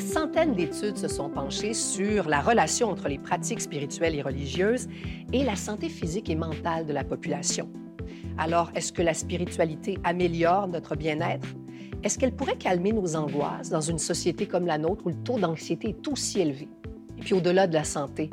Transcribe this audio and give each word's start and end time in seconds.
Des 0.00 0.06
centaines 0.06 0.54
d'études 0.54 0.96
se 0.96 1.08
sont 1.08 1.28
penchées 1.28 1.74
sur 1.74 2.26
la 2.26 2.40
relation 2.40 2.88
entre 2.88 3.06
les 3.06 3.18
pratiques 3.18 3.60
spirituelles 3.60 4.14
et 4.14 4.22
religieuses 4.22 4.88
et 5.30 5.44
la 5.44 5.56
santé 5.56 5.90
physique 5.90 6.30
et 6.30 6.34
mentale 6.34 6.86
de 6.86 6.94
la 6.94 7.04
population. 7.04 7.68
Alors, 8.38 8.70
est-ce 8.74 8.94
que 8.94 9.02
la 9.02 9.12
spiritualité 9.12 9.98
améliore 10.02 10.68
notre 10.68 10.96
bien-être? 10.96 11.48
Est-ce 12.02 12.18
qu'elle 12.18 12.34
pourrait 12.34 12.56
calmer 12.56 12.92
nos 12.92 13.14
angoisses 13.14 13.68
dans 13.68 13.82
une 13.82 13.98
société 13.98 14.46
comme 14.46 14.64
la 14.64 14.78
nôtre 14.78 15.04
où 15.04 15.10
le 15.10 15.22
taux 15.22 15.38
d'anxiété 15.38 15.90
est 15.90 16.08
aussi 16.08 16.40
élevé? 16.40 16.70
Et 17.18 17.20
puis 17.20 17.34
au-delà 17.34 17.66
de 17.66 17.74
la 17.74 17.84
santé, 17.84 18.30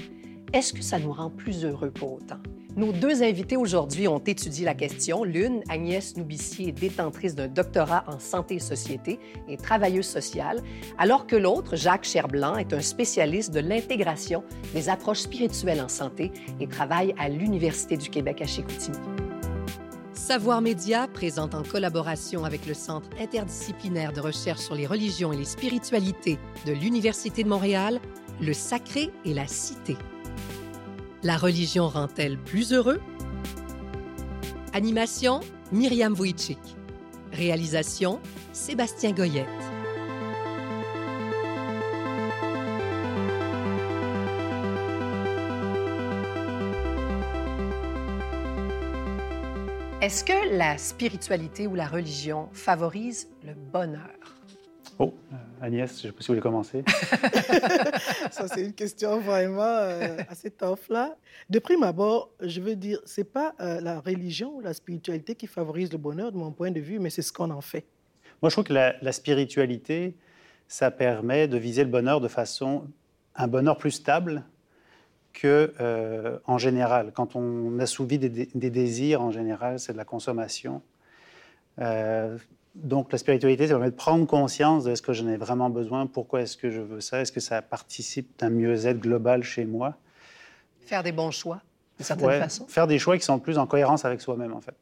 est-ce 0.54 0.72
que 0.72 0.81
ça 0.81 0.99
nous 0.99 1.12
rend 1.12 1.30
plus 1.30 1.66
heureux 1.66 1.91
pour 1.91 2.13
autant? 2.13 2.40
Nos 2.77 2.91
deux 2.91 3.23
invités 3.23 3.58
aujourd'hui 3.58 4.08
ont 4.08 4.20
étudié 4.20 4.63
la 4.63 4.76
question. 4.76 5.23
L'une, 5.23 5.63
Agnès 5.67 6.16
Noubissier, 6.16 6.72
détentrice 6.72 7.34
d'un 7.34 7.48
doctorat 7.48 8.03
en 8.05 8.20
santé 8.20 8.55
et 8.55 8.59
société 8.59 9.20
et 9.50 9.58
travailleuse 9.58 10.05
sociale, 10.05 10.62
alors 11.00 11.26
que 11.26 11.36
l'autre, 11.36 11.76
Jacques 11.76 12.05
Cherblanc, 12.05 12.55
est 12.58 12.73
un 12.73 12.81
spécialiste 12.81 13.52
de 13.52 13.62
l'intégration 13.62 14.44
des 14.76 14.90
approches 14.90 15.22
spirituelles 15.22 15.81
en 15.81 15.88
santé 15.88 16.31
et 16.59 16.67
travaille 16.67 17.16
à 17.17 17.30
l'Université 17.30 17.98
du 17.98 18.12
Québec 18.12 18.44
à 18.44 18.45
Chicoutimi. 18.45 18.98
Savoir 20.14 20.62
Média 20.62 21.08
présente 21.08 21.55
en 21.55 21.64
collaboration 21.64 22.45
avec 22.45 22.67
le 22.67 22.75
Centre 22.75 23.09
interdisciplinaire 23.20 24.14
de 24.14 24.22
recherche 24.22 24.62
sur 24.62 24.75
les 24.75 24.86
religions 24.86 25.34
et 25.34 25.38
les 25.38 25.45
spiritualités 25.45 26.38
de 26.67 26.73
l'Université 26.73 27.44
de 27.44 27.50
Montréal, 27.50 28.00
Le 28.39 28.53
Sacré 28.53 29.09
et 29.25 29.34
la 29.34 29.48
Cité. 29.48 29.98
La 31.23 31.36
religion 31.36 31.88
rend-elle 31.88 32.38
plus 32.38 32.73
heureux? 32.73 33.02
Animation, 34.73 35.40
Myriam 35.72 36.14
Vujicic. 36.14 36.60
Réalisation, 37.34 38.20
Sébastien 38.54 39.14
Goyette. 39.14 39.48
Est-ce 50.02 50.23
que 50.23 50.56
la 50.56 50.78
spiritualité 50.78 51.66
ou 51.66 51.73
la 51.73 51.88
religion 51.88 52.50
favorise 52.54 53.28
le 53.44 53.56
bonheur? 53.56 54.36
Oh, 55.00 55.14
euh, 55.31 55.36
Agnès, 55.62 56.02
je 56.02 56.08
ne 56.08 56.12
sais 56.12 56.12
pas 56.12 56.22
si 56.22 56.28
vous 56.28 56.34
voulez 56.34 56.42
commencer. 56.42 56.84
Ça, 58.31 58.48
c'est 58.48 58.66
une 58.66 58.73
question 58.73 59.20
vraiment 59.20 59.62
euh, 59.62 60.17
assez 60.30 60.50
tough, 60.50 60.89
là. 60.89 61.16
De 61.50 61.59
prime 61.59 61.84
abord, 61.84 62.31
je 62.42 62.62
veux 62.62 62.76
dire, 62.76 63.00
ce 63.06 63.22
n'est 63.22 63.26
pas 63.26 63.54
euh, 63.59 63.80
la 63.80 64.00
religion 64.00 64.56
ou 64.56 64.62
la 64.62 64.73
spiritualité 64.73 65.36
qui 65.36 65.45
favorise 65.45 65.92
le 65.92 66.00
bonheur, 66.00 66.31
de 66.31 66.38
mon 66.38 66.52
point 66.52 66.72
de 66.72 66.80
vue, 66.80 66.98
mais 66.98 67.12
c'est 67.12 67.22
ce 67.22 67.31
qu'on 67.31 67.52
en 67.52 67.62
fait. 67.62 67.86
Moi, 68.42 68.50
je 68.50 68.56
trouve 68.56 68.66
que 68.66 68.73
la, 68.73 69.12
spiritualité, 69.12 70.16
ça 70.67 70.89
permet 70.89 71.48
de 71.48 71.58
viser 71.58 71.84
le 71.84 71.92
bonheur 71.92 72.20
de 72.20 72.28
façon, 72.28 72.88
un 73.36 73.48
bonheur 73.48 73.78
plus 73.78 73.92
stable 73.92 74.44
que 75.34 75.73
en 76.45 76.58
général. 76.58 77.11
Quand 77.14 77.36
on 77.36 77.78
assouvit 77.80 78.17
des, 78.20 78.30
des 78.54 78.70
désirs, 78.70 79.22
en 79.22 79.32
général, 79.32 79.80
c'est 79.80 79.94
de 79.94 79.98
la 79.98 80.06
consommation. 80.06 80.82
Donc 82.83 83.11
la 83.11 83.17
spiritualité, 83.17 83.67
ça 83.67 83.73
permet 83.73 83.89
de 83.89 83.95
prendre 83.95 84.28
conscience 84.28 84.83
de 84.83 84.94
ce 84.94 85.02
que 85.02 85.11
j'en 85.11 85.28
ai 85.28 85.38
vraiment 85.38 85.70
besoin, 85.70 86.06
pourquoi 86.06 86.42
est-ce 86.42 86.56
que 86.56 86.70
je 86.70 86.80
veux 86.80 87.02
ça, 87.02 87.22
est-ce 87.22 87.31
que 87.31 87.39
ça 87.39 87.61
participe 87.61 88.39
d'un 88.39 88.50
mieux-être 88.50 89.00
global 89.00 89.44
chez 89.44 89.66
moi. 89.66 89.95
Faire 90.81 91.03
des 91.03 91.11
bons 91.11 91.31
choix, 91.31 91.61
d'une 91.98 92.05
certaine 92.05 92.39
façon. 92.39 92.67
Faire 92.67 92.88
des 92.88 93.00
choix 93.00 93.17
qui 93.17 93.25
sont 93.25 93.39
plus 93.39 93.58
en 93.58 93.66
cohérence 93.66 94.05
avec 94.05 94.22
soi-même, 94.22 94.54
en 94.54 94.61
fait. 94.61 94.76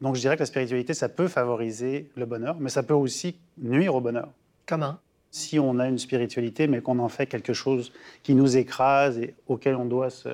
Donc 0.00 0.16
je 0.16 0.20
dirais 0.20 0.36
que 0.36 0.40
la 0.42 0.46
spiritualité, 0.46 0.94
ça 0.94 1.08
peut 1.08 1.28
favoriser 1.28 2.10
le 2.16 2.26
bonheur, 2.26 2.56
mais 2.58 2.70
ça 2.70 2.82
peut 2.82 2.94
aussi 2.94 3.36
nuire 3.58 3.94
au 3.94 4.00
bonheur. 4.00 4.28
Comment? 4.66 4.96
Si 5.30 5.58
on 5.58 5.78
a 5.78 5.86
une 5.88 5.98
spiritualité, 5.98 6.66
mais 6.66 6.80
qu'on 6.80 6.98
en 6.98 7.08
fait 7.08 7.26
quelque 7.26 7.52
chose 7.52 7.92
qui 8.22 8.34
nous 8.34 8.56
écrase 8.56 9.18
et 9.18 9.34
auquel 9.46 9.76
on 9.76 9.84
doit 9.84 10.10
se 10.10 10.30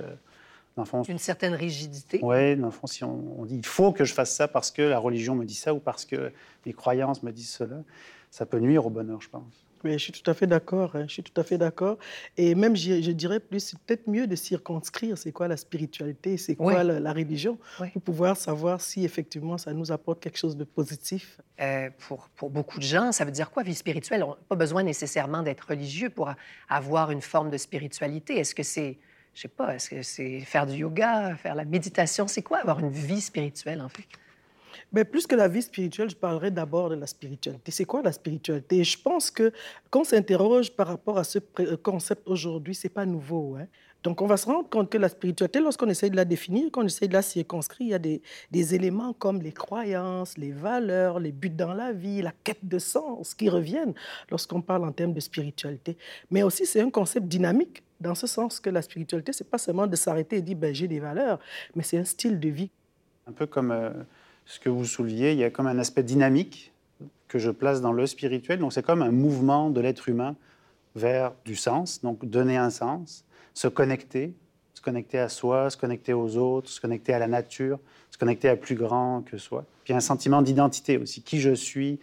une 1.08 1.18
certaine 1.18 1.54
rigidité. 1.54 2.20
Oui, 2.22 2.56
dans 2.56 2.66
le 2.66 2.72
fond, 2.72 2.86
si 2.86 3.04
on, 3.04 3.44
dit 3.44 3.56
il 3.56 3.66
faut 3.66 3.92
que 3.92 4.04
je 4.04 4.14
fasse 4.14 4.34
ça 4.34 4.48
parce 4.48 4.70
que 4.70 4.82
la 4.82 4.98
religion 4.98 5.34
me 5.34 5.44
dit 5.44 5.54
ça 5.54 5.74
ou 5.74 5.78
parce 5.78 6.04
que 6.04 6.32
les 6.66 6.72
croyances 6.72 7.22
me 7.22 7.32
disent 7.32 7.50
cela, 7.50 7.82
ça 8.30 8.46
peut 8.46 8.58
nuire 8.58 8.86
au 8.86 8.90
bonheur, 8.90 9.20
je 9.20 9.28
pense. 9.28 9.68
Oui, 9.84 9.92
je 9.92 9.98
suis 9.98 10.12
tout 10.12 10.28
à 10.28 10.34
fait 10.34 10.46
d'accord. 10.46 10.96
Hein, 10.96 11.04
je 11.06 11.12
suis 11.12 11.22
tout 11.22 11.40
à 11.40 11.44
fait 11.44 11.56
d'accord. 11.56 11.98
Et 12.36 12.54
même, 12.54 12.76
je, 12.76 13.10
dirais 13.12 13.38
plus, 13.38 13.60
c'est 13.60 13.78
peut-être 13.78 14.08
mieux 14.08 14.26
de 14.26 14.34
circonscrire 14.34 15.16
c'est 15.16 15.32
quoi 15.32 15.46
la 15.46 15.56
spiritualité, 15.56 16.36
c'est 16.36 16.56
quoi 16.56 16.82
la, 16.82 17.12
religion, 17.12 17.58
pour 17.92 18.02
pouvoir 18.02 18.36
savoir 18.36 18.80
si 18.80 19.04
effectivement 19.04 19.56
ça 19.56 19.72
nous 19.72 19.92
apporte 19.92 20.20
quelque 20.20 20.38
chose 20.38 20.56
de 20.56 20.64
positif. 20.64 21.40
Euh, 21.60 21.90
pour, 22.06 22.28
pour, 22.30 22.50
beaucoup 22.50 22.78
de 22.78 22.84
gens, 22.84 23.12
ça 23.12 23.24
veut 23.24 23.30
dire 23.30 23.50
quoi, 23.50 23.62
vie 23.62 23.74
spirituelle? 23.74 24.24
On 24.24 24.30
n'a 24.30 24.38
pas 24.48 24.56
besoin 24.56 24.82
nécessairement 24.82 25.42
d'être 25.42 25.68
religieux 25.68 26.10
pour 26.10 26.30
avoir 26.68 27.10
une 27.10 27.22
forme 27.22 27.50
de 27.50 27.58
spiritualité. 27.58 28.38
Est-ce 28.38 28.54
que 28.54 28.62
c'est 28.62 28.98
je 29.38 29.42
sais 29.42 29.48
pas, 29.48 29.72
est-ce 29.76 29.90
que 29.90 30.02
c'est 30.02 30.40
faire 30.40 30.66
du 30.66 30.78
yoga, 30.78 31.36
faire 31.36 31.54
la 31.54 31.64
méditation? 31.64 32.26
C'est 32.26 32.42
quoi 32.42 32.58
avoir 32.58 32.80
une 32.80 32.90
vie 32.90 33.20
spirituelle, 33.20 33.80
en 33.80 33.88
fait? 33.88 34.02
Mais 34.92 35.04
plus 35.04 35.28
que 35.28 35.36
la 35.36 35.46
vie 35.46 35.62
spirituelle, 35.62 36.10
je 36.10 36.16
parlerai 36.16 36.50
d'abord 36.50 36.90
de 36.90 36.96
la 36.96 37.06
spiritualité. 37.06 37.70
C'est 37.70 37.84
quoi 37.84 38.02
la 38.02 38.10
spiritualité? 38.10 38.82
Je 38.82 38.98
pense 39.00 39.30
que 39.30 39.52
quand 39.90 40.00
on 40.00 40.04
s'interroge 40.04 40.72
par 40.72 40.88
rapport 40.88 41.18
à 41.18 41.22
ce 41.22 41.38
euh, 41.60 41.76
concept 41.76 42.26
aujourd'hui, 42.26 42.74
c'est 42.74 42.88
pas 42.88 43.06
nouveau. 43.06 43.54
Hein? 43.54 43.68
Donc, 44.02 44.22
on 44.22 44.26
va 44.26 44.36
se 44.36 44.46
rendre 44.46 44.68
compte 44.68 44.90
que 44.90 44.98
la 44.98 45.08
spiritualité, 45.08 45.60
lorsqu'on 45.60 45.88
essaye 45.88 46.10
de 46.10 46.16
la 46.16 46.24
définir, 46.24 46.72
qu'on 46.72 46.86
essaye 46.86 47.06
de 47.06 47.14
la 47.14 47.22
circonscrire, 47.22 47.86
il 47.86 47.90
y 47.90 47.94
a 47.94 48.00
des, 48.00 48.20
des, 48.50 48.74
éléments 48.74 49.12
comme 49.12 49.40
les 49.40 49.52
croyances, 49.52 50.36
les 50.36 50.50
valeurs, 50.50 51.20
les 51.20 51.30
buts 51.30 51.48
dans 51.48 51.74
la 51.74 51.92
vie, 51.92 52.22
la 52.22 52.32
quête 52.42 52.66
de 52.66 52.80
sens 52.80 53.34
qui 53.34 53.48
reviennent 53.48 53.94
lorsqu'on 54.32 54.62
parle 54.62 54.84
en 54.84 54.90
termes 54.90 55.12
de 55.12 55.20
spiritualité. 55.20 55.96
Mais 56.28 56.42
aussi, 56.42 56.66
c'est 56.66 56.80
un 56.80 56.90
concept 56.90 57.28
dynamique 57.28 57.84
dans 58.00 58.14
ce 58.14 58.26
sens 58.26 58.60
que 58.60 58.70
la 58.70 58.82
spiritualité, 58.82 59.32
c'est 59.32 59.48
pas 59.48 59.58
seulement 59.58 59.86
de 59.86 59.96
s'arrêter 59.96 60.36
et 60.36 60.42
dire 60.42 60.56
ben, 60.56 60.74
j'ai 60.74 60.88
des 60.88 61.00
valeurs, 61.00 61.38
mais 61.74 61.82
c'est 61.82 61.98
un 61.98 62.04
style 62.04 62.38
de 62.38 62.48
vie. 62.48 62.70
Un 63.26 63.32
peu 63.32 63.46
comme 63.46 63.70
euh, 63.70 63.90
ce 64.46 64.58
que 64.60 64.68
vous 64.68 64.84
souleviez, 64.84 65.32
il 65.32 65.38
y 65.38 65.44
a 65.44 65.50
comme 65.50 65.66
un 65.66 65.78
aspect 65.78 66.02
dynamique 66.02 66.72
que 67.28 67.38
je 67.38 67.50
place 67.50 67.80
dans 67.80 67.92
le 67.92 68.06
spirituel. 68.06 68.58
Donc 68.58 68.72
c'est 68.72 68.82
comme 68.82 69.02
un 69.02 69.10
mouvement 69.10 69.70
de 69.70 69.80
l'être 69.80 70.08
humain 70.08 70.36
vers 70.94 71.32
du 71.44 71.54
sens, 71.54 72.00
donc 72.02 72.24
donner 72.24 72.56
un 72.56 72.70
sens, 72.70 73.24
se 73.54 73.68
connecter, 73.68 74.34
se 74.74 74.80
connecter 74.80 75.18
à 75.18 75.28
soi, 75.28 75.70
se 75.70 75.76
connecter 75.76 76.12
aux 76.12 76.36
autres, 76.36 76.68
se 76.70 76.80
connecter 76.80 77.12
à 77.12 77.18
la 77.18 77.26
nature, 77.26 77.78
se 78.10 78.18
connecter 78.18 78.48
à 78.48 78.56
plus 78.56 78.74
grand 78.74 79.22
que 79.22 79.36
soi. 79.36 79.64
Puis 79.84 79.92
un 79.92 80.00
sentiment 80.00 80.42
d'identité 80.42 80.96
aussi, 80.96 81.22
qui 81.22 81.40
je 81.40 81.52
suis, 81.52 81.98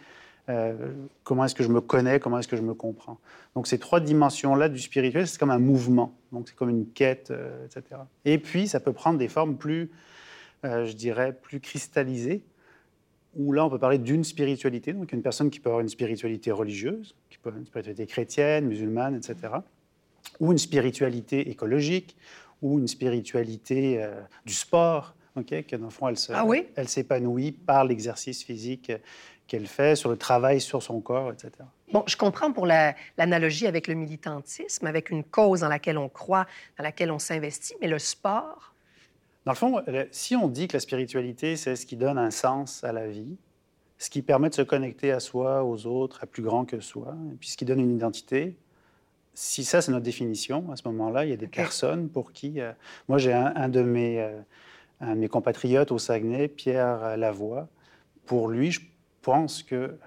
euh, 0.48 0.92
comment 1.24 1.44
est-ce 1.44 1.56
que 1.56 1.64
je 1.64 1.68
me 1.68 1.80
connais, 1.80 2.20
comment 2.20 2.38
est-ce 2.38 2.46
que 2.46 2.56
je 2.56 2.62
me 2.62 2.74
comprends. 2.74 3.18
Donc 3.54 3.66
ces 3.66 3.78
trois 3.78 3.98
dimensions-là 3.98 4.68
du 4.68 4.78
spirituel, 4.78 5.26
c'est 5.26 5.38
comme 5.38 5.50
un 5.50 5.58
mouvement, 5.58 6.16
donc 6.30 6.48
c'est 6.48 6.54
comme 6.54 6.70
une 6.70 6.86
quête, 6.86 7.32
euh, 7.32 7.66
etc. 7.66 8.00
Et 8.24 8.38
puis 8.38 8.68
ça 8.68 8.78
peut 8.78 8.92
prendre 8.92 9.18
des 9.18 9.26
formes 9.26 9.56
plus, 9.56 9.90
euh, 10.64 10.86
je 10.86 10.92
dirais, 10.92 11.32
plus 11.32 11.58
cristallisées, 11.58 12.44
où 13.34 13.52
là 13.52 13.66
on 13.66 13.70
peut 13.70 13.80
parler 13.80 13.98
d'une 13.98 14.22
spiritualité, 14.22 14.92
donc 14.92 15.12
une 15.12 15.22
personne 15.22 15.50
qui 15.50 15.58
peut 15.58 15.68
avoir 15.68 15.80
une 15.80 15.88
spiritualité 15.88 16.52
religieuse, 16.52 17.16
qui 17.28 17.38
peut 17.38 17.48
avoir 17.48 17.60
une 17.60 17.66
spiritualité 17.66 18.06
chrétienne, 18.06 18.66
musulmane, 18.66 19.16
etc., 19.16 19.52
ou 20.38 20.52
une 20.52 20.58
spiritualité 20.58 21.50
écologique, 21.50 22.16
ou 22.62 22.78
une 22.78 22.88
spiritualité 22.88 24.04
du 24.44 24.54
sport, 24.54 25.15
ok, 25.36 25.66
que 25.66 25.76
dans 25.76 25.86
le 25.86 25.90
fond 25.90 26.08
elle, 26.08 26.16
ah 26.32 26.44
elle 26.76 26.88
s'épanouit 26.88 27.52
par 27.52 27.84
l'exercice 27.84 28.42
physique 28.42 28.92
qu'elle 29.46 29.66
fait, 29.66 29.96
sur 29.96 30.10
le 30.10 30.16
travail 30.16 30.60
sur 30.60 30.82
son 30.82 31.00
corps, 31.00 31.32
etc. 31.32 31.52
Bon, 31.92 32.02
je 32.06 32.16
comprends 32.16 32.52
pour 32.52 32.66
l'analogie 32.66 33.66
avec 33.66 33.86
le 33.86 33.94
militantisme, 33.94 34.86
avec 34.86 35.10
une 35.10 35.22
cause 35.22 35.60
dans 35.60 35.68
laquelle 35.68 35.98
on 35.98 36.08
croit, 36.08 36.46
dans 36.78 36.84
laquelle 36.84 37.10
on 37.10 37.18
s'investit, 37.18 37.74
mais 37.80 37.88
le 37.88 37.98
sport... 37.98 38.72
Dans 39.44 39.52
le 39.52 39.56
fond, 39.56 39.80
si 40.10 40.34
on 40.34 40.48
dit 40.48 40.66
que 40.66 40.72
la 40.72 40.80
spiritualité, 40.80 41.54
c'est 41.54 41.76
ce 41.76 41.86
qui 41.86 41.94
donne 41.94 42.18
un 42.18 42.32
sens 42.32 42.82
à 42.82 42.90
la 42.90 43.06
vie, 43.06 43.36
ce 43.98 44.10
qui 44.10 44.20
permet 44.20 44.48
de 44.48 44.54
se 44.54 44.62
connecter 44.62 45.12
à 45.12 45.20
soi, 45.20 45.62
aux 45.62 45.86
autres, 45.86 46.18
à 46.24 46.26
plus 46.26 46.42
grand 46.42 46.64
que 46.64 46.80
soi, 46.80 47.14
et 47.32 47.36
puis 47.36 47.50
ce 47.50 47.56
qui 47.56 47.64
donne 47.64 47.78
une 47.78 47.94
identité, 47.94 48.56
si 49.34 49.64
ça, 49.64 49.82
c'est 49.82 49.92
notre 49.92 50.04
définition, 50.04 50.72
à 50.72 50.76
ce 50.76 50.88
moment-là, 50.88 51.24
il 51.24 51.30
y 51.30 51.32
a 51.32 51.36
des 51.36 51.46
personnes 51.46 52.08
pour 52.08 52.32
qui... 52.32 52.58
Euh, 52.58 52.72
moi, 53.06 53.18
j'ai 53.18 53.34
un, 53.34 53.68
de 53.68 53.82
mes, 53.82 54.20
euh, 54.20 54.40
mes 55.00 55.28
compatriotes 55.28 55.92
au 55.92 55.98
Saguenay, 55.98 56.48
Pierre 56.48 57.16
Lavoie. 57.16 57.68
Pour 58.24 58.48
lui, 58.48 58.72
je 58.72 58.80
pense 59.26 59.64
que 59.64 59.74
euh, 59.74 59.98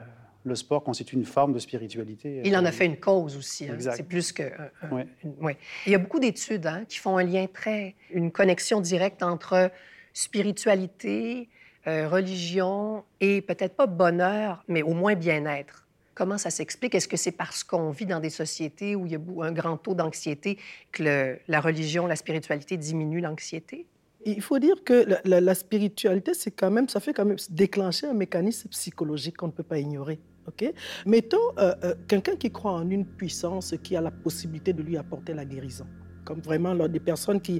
le 0.45 0.55
sport 0.55 0.81
constitue 0.81 1.15
une 1.15 1.25
forme 1.25 1.51
de 1.51 1.59
spiritualité. 1.59 2.41
Il 2.45 2.55
en 2.55 2.63
a 2.63 2.71
fait 2.71 2.85
une 2.85 2.97
cause 2.97 3.35
aussi. 3.35 3.67
Hein. 3.67 3.77
C'est 3.79 4.07
plus 4.07 4.31
que. 4.31 4.43
Oui. 4.91 5.53
Il 5.85 5.91
y 5.91 5.95
a 5.95 5.97
beaucoup 5.97 6.19
d'études 6.19 6.65
hein, 6.65 6.85
qui 6.87 6.97
font 6.99 7.17
un 7.17 7.23
lien 7.23 7.45
très. 7.51 7.95
une 8.11 8.31
connexion 8.31 8.79
directe 8.79 9.21
entre 9.21 9.71
spiritualité, 10.13 11.49
euh, 11.87 12.07
religion 12.07 13.03
et 13.19 13.41
peut-être 13.41 13.75
pas 13.75 13.87
bonheur, 13.87 14.63
mais 14.69 14.81
au 14.81 14.93
moins 14.93 15.15
bien-être. 15.15 15.85
Comment 16.15 16.37
ça 16.37 16.49
s'explique? 16.49 16.95
Est-ce 16.95 17.07
que 17.07 17.17
c'est 17.17 17.31
parce 17.31 17.63
qu'on 17.63 17.91
vit 17.91 18.05
dans 18.05 18.19
des 18.19 18.29
sociétés 18.29 18.95
où 18.95 19.05
il 19.05 19.11
y 19.11 19.15
a 19.15 19.19
un 19.45 19.51
grand 19.51 19.77
taux 19.77 19.95
d'anxiété 19.95 20.57
que 20.91 21.37
la 21.47 21.61
religion, 21.61 22.07
la 22.07 22.15
spiritualité 22.15 22.77
diminue 22.77 23.21
l'anxiété? 23.21 23.85
Il 24.25 24.41
faut 24.41 24.59
dire 24.59 24.83
que 24.83 25.05
la, 25.23 25.55
spiritualité, 25.55 26.33
c'est 26.33 26.51
quand 26.51 26.71
même, 26.71 26.89
ça 26.89 26.99
fait 26.99 27.13
quand 27.13 27.25
même 27.25 27.37
déclencher 27.49 28.07
un 28.07 28.13
mécanisme 28.13 28.67
psychologique 28.69 29.37
qu'on 29.37 29.47
ne 29.47 29.51
peut 29.51 29.63
pas 29.63 29.79
ignorer. 29.79 30.19
ok? 30.47 30.73
Mettons 31.05 31.37
euh, 31.57 31.73
euh, 31.83 31.95
quelqu'un 32.07 32.35
qui 32.35 32.51
croit 32.51 32.73
en 32.73 32.89
une 32.89 33.05
puissance 33.05 33.73
qui 33.81 33.95
a 33.95 34.01
la 34.01 34.11
possibilité 34.11 34.73
de 34.73 34.83
lui 34.83 34.97
apporter 34.97 35.33
la 35.33 35.45
guérison 35.45 35.85
comme 36.25 36.41
vraiment 36.41 36.75
des 36.87 36.99
personnes 36.99 37.41
qui 37.41 37.59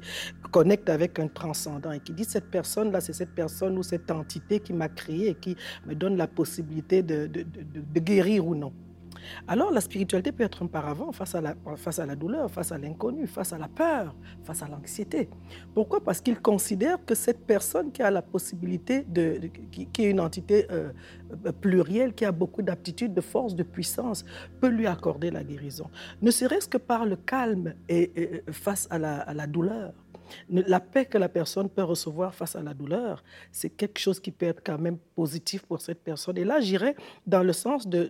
connectent 0.52 0.90
avec 0.90 1.18
un 1.18 1.28
transcendant 1.28 1.92
et 1.92 2.00
qui 2.00 2.14
disent 2.14 2.28
cette 2.28 2.52
personne-là, 2.52 3.02
c'est 3.02 3.14
cette 3.14 3.34
personne 3.34 3.76
ou 3.80 3.82
cette 3.82 4.12
entité 4.12 4.60
qui 4.60 4.74
m'a 4.74 4.90
créé 4.90 5.30
et 5.30 5.34
qui 5.34 5.56
me 5.88 5.96
donne 5.96 6.18
la 6.18 6.28
possibilité 6.28 7.02
de 7.02 8.00
guérir 8.00 8.46
ou 8.46 8.54
non. 8.54 8.72
Alors 9.48 9.72
la 9.72 9.82
spiritualité 9.82 10.32
peut 10.32 10.44
être 10.44 10.64
un 10.64 10.68
paravent 10.68 11.12
face 11.12 11.36
à 11.36 11.42
la, 11.42 11.56
face 11.76 12.00
à 12.00 12.06
la 12.06 12.16
douleur, 12.16 12.50
face 12.50 12.72
à 12.72 12.78
l'inconnu, 12.78 13.28
face 13.28 13.54
à 13.54 13.58
la 13.58 13.68
peur, 13.68 14.16
face 14.44 14.64
à 14.64 14.68
l'anxiété. 14.68 15.30
Pourquoi? 15.74 16.04
Parce 16.04 16.22
qu'il 16.22 16.40
considère 16.40 17.04
que 17.06 17.16
cette 17.16 17.46
personne 17.46 17.92
qui 17.92 18.02
a 18.02 18.12
la 18.12 18.22
possibilité, 18.22 19.06
de, 19.08 19.40
qui, 19.72 20.06
est 20.06 20.10
une 20.10 20.20
entité 20.20 20.68
euh, 20.72 20.92
euh, 21.46 21.52
plurielle, 21.52 22.14
qui 22.14 22.26
a 22.26 22.32
beaucoup 22.32 22.62
d'aptitudes, 22.62 23.14
de 23.14 23.22
force, 23.22 23.56
de 23.56 23.64
puissance, 23.64 24.26
peut 24.60 24.70
lui 24.70 24.88
accorder 24.88 25.32
la 25.32 25.44
guérison. 25.44 25.90
Ne 26.22 26.32
serait-ce 26.32 26.68
que 26.68 26.78
par 26.78 27.06
le 27.06 27.16
calme 27.16 27.74
et, 27.88 28.44
face 28.52 28.88
à 28.90 28.98
la 29.00 29.48
douleur. 29.48 29.94
La 30.50 30.80
paix 30.80 31.06
que 31.06 31.18
la 31.18 31.30
personne 31.30 31.70
peut 31.70 31.84
recevoir 31.84 32.34
face 32.34 32.56
à 32.56 32.62
la 32.62 32.74
douleur, 32.74 33.24
c'est 33.52 33.70
quelque 33.70 34.00
chose 34.00 34.20
qui 34.20 34.32
peut 34.32 34.48
être 34.48 34.62
quand 34.64 34.78
même 34.78 34.98
positif 35.16 35.64
pour 35.64 35.82
cette 35.82 36.04
personne. 36.04 36.38
Et 36.38 36.44
là, 36.44 36.60
j'irais 36.60 36.96
dans 37.26 37.44
le 37.44 37.54
sens 37.54 37.88
de, 37.88 38.10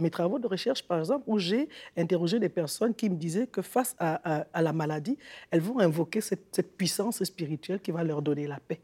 mes 0.00 0.10
travaux 0.10 0.38
de 0.38 0.46
recherche, 0.46 0.82
par 0.82 0.98
exemple, 0.98 1.24
où 1.26 1.38
j'ai 1.38 1.68
interrogé 1.96 2.38
des 2.38 2.48
personnes 2.48 2.94
qui 2.94 3.08
me 3.10 3.16
disaient 3.16 3.46
que 3.46 3.62
face 3.62 3.94
à, 3.98 4.46
la 4.54 4.72
maladie, 4.72 5.18
elles 5.50 5.60
vont 5.60 5.78
invoquer 5.78 6.20
cette 6.20 6.76
puissance 6.76 7.22
spirituelle 7.24 7.80
qui 7.80 7.90
va 7.90 8.04
leur 8.04 8.22
donner 8.22 8.46
la 8.46 8.58
paix 8.60 8.80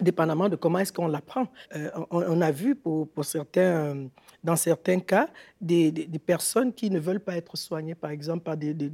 dépendamment 0.00 0.48
de 0.48 0.56
comment 0.56 0.78
est-ce 0.78 0.92
qu'on 0.92 1.08
l'apprend. 1.08 1.48
Euh, 1.74 1.90
on, 2.10 2.40
a 2.40 2.50
vu 2.50 2.74
pour, 2.74 3.08
pour 3.08 3.24
certains, 3.24 4.08
dans 4.48 4.56
certains 4.56 5.00
cas 5.00 5.28
des, 5.60 5.90
des, 5.92 6.18
personnes 6.18 6.72
qui 6.72 6.88
ne 6.88 6.98
veulent 6.98 7.20
pas 7.20 7.36
être 7.36 7.54
soignées, 7.54 7.94
par 7.94 8.10
exemple, 8.10 8.44
par 8.44 8.56
des, 8.56 8.72
des, 8.72 8.90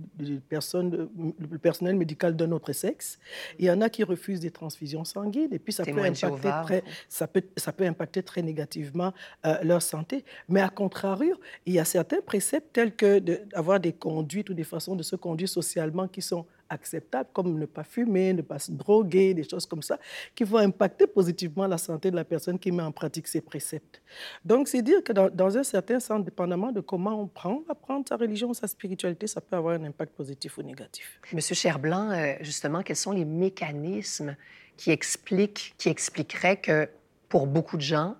personnes, 0.48 1.08
le 1.38 1.58
personnel 1.58 1.94
médical 1.94 2.34
d'un 2.34 2.50
autre 2.50 2.72
sexe. 2.72 3.20
Il 3.60 3.66
y 3.66 3.70
en 3.70 3.80
a 3.80 3.88
qui 3.88 4.02
refusent 4.02 4.40
des 4.40 4.50
transfusions 4.50 5.04
sanguines 5.04 5.52
et 5.52 5.60
puis 5.60 5.72
ça, 5.72 5.84
peut 5.84 6.00
impacter, 6.00 6.50
très, 6.64 6.82
ça 7.08 7.28
peut, 7.28 7.44
ça 7.56 7.72
peut 7.72 7.86
impacter 7.86 8.24
très 8.24 8.42
négativement 8.42 9.12
euh, 9.46 9.56
leur 9.62 9.80
santé. 9.80 10.24
Mais 10.48 10.60
à 10.60 10.70
contrario, 10.70 11.36
il 11.66 11.74
y 11.74 11.78
a 11.78 11.84
certains 11.84 12.20
préceptes 12.20 12.72
tels 12.72 12.96
que 12.96 13.20
d'avoir 13.20 13.78
des 13.78 13.92
conduites 13.92 14.50
ou 14.50 14.54
des 14.54 14.64
façons 14.64 14.96
de 14.96 15.04
se 15.04 15.14
conduire 15.14 15.48
socialement 15.48 16.08
qui 16.08 16.20
sont 16.20 16.46
acceptables, 16.68 17.28
comme 17.32 17.58
ne 17.58 17.66
pas 17.66 17.84
fumer, 17.84 18.32
ne 18.32 18.42
pas 18.42 18.58
se 18.58 18.72
droguer, 18.72 19.34
des 19.34 19.48
choses 19.48 19.66
comme 19.66 19.82
ça, 19.82 19.98
qui 20.34 20.44
vont 20.44 20.58
impacter 20.58 21.06
positivement 21.06 21.66
la 21.66 21.78
santé 21.78 22.10
de 22.10 22.16
la 22.16 22.24
personne 22.24 22.58
qui 22.58 22.70
met 22.72 22.82
en 22.82 22.92
pratique 22.92 23.28
ces 23.28 23.40
préceptes. 23.40 24.02
Donc, 24.44 24.68
c'est 24.68 24.82
dire 24.82 25.02
que 25.02 25.12
dans, 25.12 25.43
un 25.52 25.62
certain 25.62 26.00
sens, 26.00 26.24
dépendamment 26.24 26.72
de 26.72 26.80
comment 26.80 27.20
on 27.20 27.26
prend, 27.26 27.62
apprendre 27.68 28.04
sa 28.08 28.16
religion 28.16 28.50
ou 28.50 28.54
sa 28.54 28.66
spiritualité, 28.66 29.26
ça 29.26 29.40
peut 29.40 29.56
avoir 29.56 29.74
un 29.74 29.84
impact 29.84 30.14
positif 30.14 30.58
ou 30.58 30.62
négatif. 30.62 31.20
Monsieur 31.32 31.54
Cherblanc, 31.54 32.10
euh, 32.10 32.34
justement, 32.40 32.82
quels 32.82 32.96
sont 32.96 33.12
les 33.12 33.24
mécanismes 33.24 34.36
qui 34.76 34.90
expliquent, 34.90 35.74
qui 35.78 35.88
expliqueraient 35.88 36.56
que 36.56 36.88
pour 37.28 37.46
beaucoup 37.46 37.76
de 37.76 37.82
gens, 37.82 38.16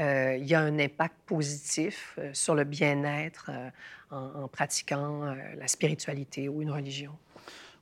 euh, 0.00 0.36
il 0.36 0.46
y 0.46 0.54
a 0.54 0.60
un 0.60 0.78
impact 0.78 1.14
positif 1.26 2.16
euh, 2.18 2.30
sur 2.32 2.54
le 2.54 2.64
bien-être 2.64 3.50
en, 4.10 4.42
en, 4.42 4.48
pratiquant 4.48 5.34
la 5.56 5.68
spiritualité 5.68 6.48
ou 6.48 6.62
une 6.62 6.70
religion? 6.70 7.12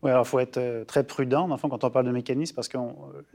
Oui, 0.03 0.11
alors 0.11 0.25
il 0.25 0.29
faut 0.29 0.39
être 0.39 0.85
très 0.87 1.05
prudent, 1.05 1.51
enfin, 1.51 1.69
quand 1.69 1.85
on 1.85 1.91
parle 1.91 2.07
de 2.07 2.13
mécanisme, 2.13 2.55
parce 2.55 2.69
que 2.69 2.79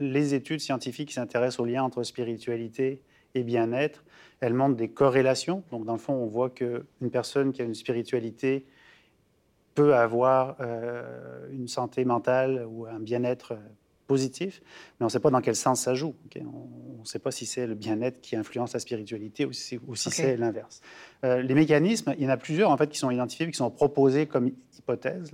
les 0.00 0.34
études 0.34 0.60
scientifiques 0.60 1.08
qui 1.08 1.14
s'intéressent 1.14 1.60
au 1.60 1.66
lien 1.66 1.82
entre 1.82 2.02
spiritualité 2.02 3.02
et 3.34 3.42
bien-être, 3.42 4.04
elles 4.40 4.54
montrent 4.54 4.76
des 4.76 4.88
corrélations. 4.88 5.62
Donc, 5.70 5.84
dans 5.84 5.92
le 5.92 5.98
fond, 5.98 6.14
on 6.14 6.26
voit 6.26 6.50
qu'une 6.50 7.10
personne 7.10 7.52
qui 7.52 7.62
a 7.62 7.64
une 7.64 7.74
spiritualité 7.74 8.66
peut 9.74 9.94
avoir 9.94 10.56
euh, 10.60 11.48
une 11.52 11.66
santé 11.66 12.04
mentale 12.04 12.64
ou 12.68 12.86
un 12.86 13.00
bien-être 13.00 13.52
euh, 13.52 13.58
positif, 14.06 14.60
mais 15.00 15.04
on 15.04 15.06
ne 15.06 15.10
sait 15.10 15.18
pas 15.18 15.30
dans 15.30 15.40
quel 15.40 15.56
sens 15.56 15.80
ça 15.80 15.94
joue. 15.94 16.14
On 16.36 17.00
ne 17.00 17.04
sait 17.04 17.18
pas 17.18 17.30
si 17.30 17.46
c'est 17.46 17.66
le 17.66 17.74
bien-être 17.74 18.20
qui 18.20 18.36
influence 18.36 18.74
la 18.74 18.78
spiritualité 18.78 19.46
ou 19.46 19.52
si, 19.52 19.80
c'est 19.96 20.36
l'inverse. 20.36 20.82
les 21.22 21.54
mécanismes, 21.54 22.14
il 22.18 22.24
y 22.24 22.26
en 22.26 22.30
a 22.30 22.36
plusieurs 22.36 22.70
en 22.70 22.76
fait 22.76 22.88
qui 22.90 22.98
sont 22.98 23.10
identifiés, 23.10 23.50
qui 23.50 23.56
sont 23.56 23.70
proposés 23.70 24.26
comme 24.26 24.50
hypothèses. 24.78 25.32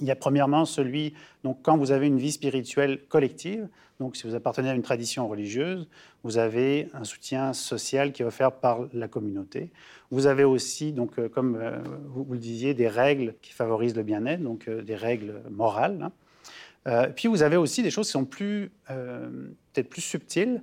Il 0.00 0.06
y 0.06 0.10
a 0.10 0.16
premièrement 0.16 0.64
celui, 0.64 1.14
donc 1.44 1.58
quand 1.62 1.76
vous 1.76 1.92
avez 1.92 2.06
une 2.06 2.18
vie 2.18 2.32
spirituelle 2.32 3.00
collective, 3.08 3.68
donc 4.00 4.16
si 4.16 4.26
vous 4.26 4.34
appartenez 4.34 4.70
à 4.70 4.74
une 4.74 4.82
tradition 4.82 5.28
religieuse, 5.28 5.86
vous 6.24 6.38
avez 6.38 6.88
un 6.94 7.04
soutien 7.04 7.52
social 7.52 8.12
qui 8.12 8.22
est 8.22 8.24
offert 8.24 8.50
par 8.52 8.88
la 8.94 9.08
communauté. 9.08 9.70
Vous 10.10 10.26
avez 10.26 10.42
aussi, 10.42 10.92
donc, 10.92 11.18
euh, 11.18 11.28
comme 11.28 11.56
euh, 11.60 11.78
vous, 12.06 12.26
le 12.32 12.38
disiez, 12.38 12.72
des 12.72 12.88
règles 12.88 13.34
qui 13.42 13.52
favorisent 13.52 13.94
le 13.94 14.02
bien-être, 14.02 14.42
donc 14.42 14.68
euh, 14.68 14.82
des 14.82 14.96
règles 14.96 15.42
morales. 15.50 16.10
Hein. 16.86 17.08
puis 17.14 17.28
vous 17.28 17.42
avez 17.42 17.58
aussi 17.58 17.82
des 17.82 17.90
choses 17.90 18.06
qui 18.06 18.12
sont 18.12 18.24
plus, 18.24 18.72
peut-être 18.86 19.90
plus 19.90 20.00
subtiles, 20.00 20.62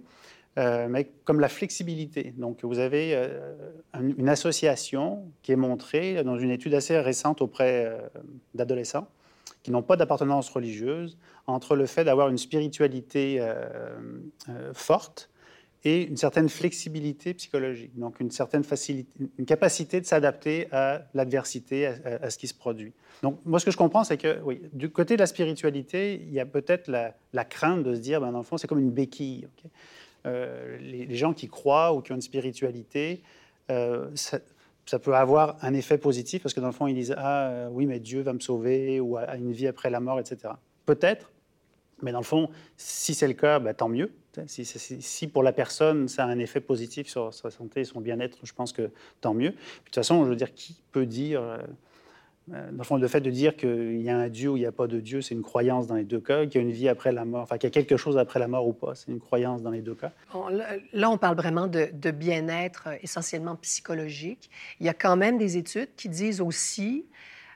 mais 0.55 1.11
comme 1.23 1.39
la 1.39 1.47
flexibilité. 1.47 2.33
Donc 2.37 2.63
vous 2.63 2.79
avez 2.79 3.15
une 3.93 4.27
association 4.27 5.31
qui 5.43 5.51
est 5.51 5.55
montrée 5.55 6.23
dans 6.23 6.39
une 6.39 6.49
étude 6.49 6.73
assez 6.73 6.99
récente 6.99 7.43
auprès 7.43 7.95
d'adolescents 8.55 9.07
qui 9.63 9.71
n'ont 9.71 9.81
pas 9.81 9.95
d'appartenance 9.95 10.49
religieuse, 10.49 11.17
entre 11.45 11.75
le 11.75 11.85
fait 11.85 12.03
d'avoir 12.03 12.29
une 12.29 12.37
spiritualité 12.37 13.37
euh, 13.39 13.99
euh, 14.49 14.73
forte 14.73 15.29
et 15.83 16.03
une 16.03 16.17
certaine 16.17 16.49
flexibilité 16.49 17.33
psychologique, 17.33 17.97
donc 17.97 18.19
une 18.19 18.31
certaine 18.31 18.63
facilité, 18.63 19.09
une 19.37 19.45
capacité 19.45 20.01
de 20.01 20.05
s'adapter 20.05 20.67
à 20.71 21.03
l'adversité, 21.13 21.85
à, 21.85 22.29
ce 22.29 22.37
qui 22.37 22.47
se 22.47 22.53
produit. 22.53 22.93
Donc 23.21 23.39
moi, 23.45 23.59
ce 23.59 23.65
que 23.65 23.71
je 23.71 23.77
comprends, 23.77 24.03
c'est 24.03 24.17
que 24.17 24.39
oui, 24.43 24.61
du 24.73 24.89
côté 24.89 25.15
de 25.15 25.21
la 25.21 25.27
spiritualité, 25.27 26.15
il 26.15 26.33
y 26.33 26.39
a 26.39 26.45
peut-être 26.45 26.89
la, 26.89 27.45
crainte 27.45 27.83
de 27.83 27.93
se 27.93 27.99
dire, 27.99 28.19
ben, 28.19 28.31
dans 28.31 28.39
le 28.39 28.43
fond, 28.43 28.57
c'est 28.57 28.67
comme 28.67 28.79
une 28.79 28.91
béquille. 28.91 29.47
Euh, 30.25 30.77
les, 30.79 31.15
gens 31.15 31.31
qui 31.31 31.47
croient 31.47 31.93
ou 31.93 32.01
qui 32.01 32.11
ont 32.11 32.15
une 32.15 32.21
spiritualité, 32.21 33.21
ça 34.87 34.99
peut 34.99 35.15
avoir 35.15 35.57
un 35.61 35.73
effet 35.73 35.97
positif 35.97 36.41
parce 36.41 36.53
que 36.53 36.59
dans 36.61 36.67
le 36.67 36.73
fond, 36.73 36.87
ils 36.87 36.95
disent 36.95 37.13
Ah 37.17 37.49
euh, 37.49 37.69
oui, 37.71 37.85
mais 37.85 37.99
Dieu 37.99 38.21
va 38.21 38.33
me 38.33 38.39
sauver 38.39 38.99
ou 38.99 39.17
à 39.17 39.35
une 39.35 39.51
vie 39.51 39.67
après 39.67 39.89
la 39.89 39.99
mort, 39.99 40.19
etc. 40.19 40.53
Peut-être, 40.85 41.31
mais 42.01 42.11
dans 42.11 42.19
le 42.19 42.25
fond, 42.25 42.49
si 42.77 43.13
c'est 43.13 43.27
le 43.27 43.33
cas, 43.33 43.59
bah, 43.59 43.73
tant 43.73 43.89
mieux. 43.89 44.11
Si, 44.45 45.27
pour 45.27 45.41
la 45.41 45.51
personne, 45.51 46.07
ça 46.07 46.23
a 46.23 46.27
un 46.27 46.37
effet 46.37 46.61
positif 46.61 47.07
sur 47.07 47.33
sa 47.33 47.49
santé 47.49 47.81
et 47.81 47.85
son 47.85 48.01
bien-être, 48.01 48.37
je 48.43 48.53
pense 48.53 48.71
que 48.71 48.91
tant 49.19 49.33
mieux. 49.33 49.49
de 49.49 49.55
toute 49.85 49.95
façon, 49.95 50.23
je 50.25 50.29
veux 50.29 50.35
dire, 50.35 50.53
qui 50.53 50.77
peut 50.91 51.07
dire 51.07 51.41
euh, 51.41 51.57
dans 52.47 52.77
le 52.77 52.83
fond, 52.83 52.95
le 52.95 53.07
fait 53.07 53.19
de 53.19 53.29
dire 53.29 53.57
qu'il 53.57 54.01
y 54.01 54.09
a 54.09 54.17
un 54.17 54.29
Dieu 54.29 54.51
ou 54.51 54.57
il 54.57 54.61
n'y 54.61 54.65
a 54.65 54.71
pas 54.71 54.87
de 54.87 54.99
Dieu, 54.99 55.21
c'est 55.21 55.35
une 55.35 55.41
croyance 55.41 55.87
dans 55.87 55.95
les 55.95 56.05
deux 56.05 56.19
cas, 56.19 56.45
qu'il 56.45 56.55
y 56.55 56.57
a 56.59 56.61
une 56.61 56.71
vie 56.71 56.87
après 56.87 57.11
la 57.11 57.25
mort, 57.25 57.41
enfin 57.41 57.57
qu'il 57.57 57.67
y 57.67 57.71
a 57.71 57.73
quelque 57.73 57.97
chose 57.97 58.17
après 58.17 58.39
la 58.39 58.47
mort 58.47 58.65
ou 58.67 58.73
pas, 58.73 58.95
c'est 58.95 59.11
une 59.11 59.19
croyance 59.19 59.61
dans 59.61 59.71
les 59.71 59.81
deux 59.81 59.95
cas. 59.95 60.11
là, 60.93 61.09
on 61.09 61.17
parle 61.17 61.35
vraiment 61.35 61.67
de, 61.67 62.11
bien-être 62.11 62.87
euh, 62.87 62.95
essentiellement 63.03 63.57
psychologique. 63.57 64.49
Il 64.79 64.85
y 64.85 64.89
a 64.89 64.93
quand 64.93 65.17
même 65.17 65.37
des 65.37 65.57
études 65.57 65.89
qui 65.97 66.07
disent 66.07 66.39
aussi, 66.39 67.05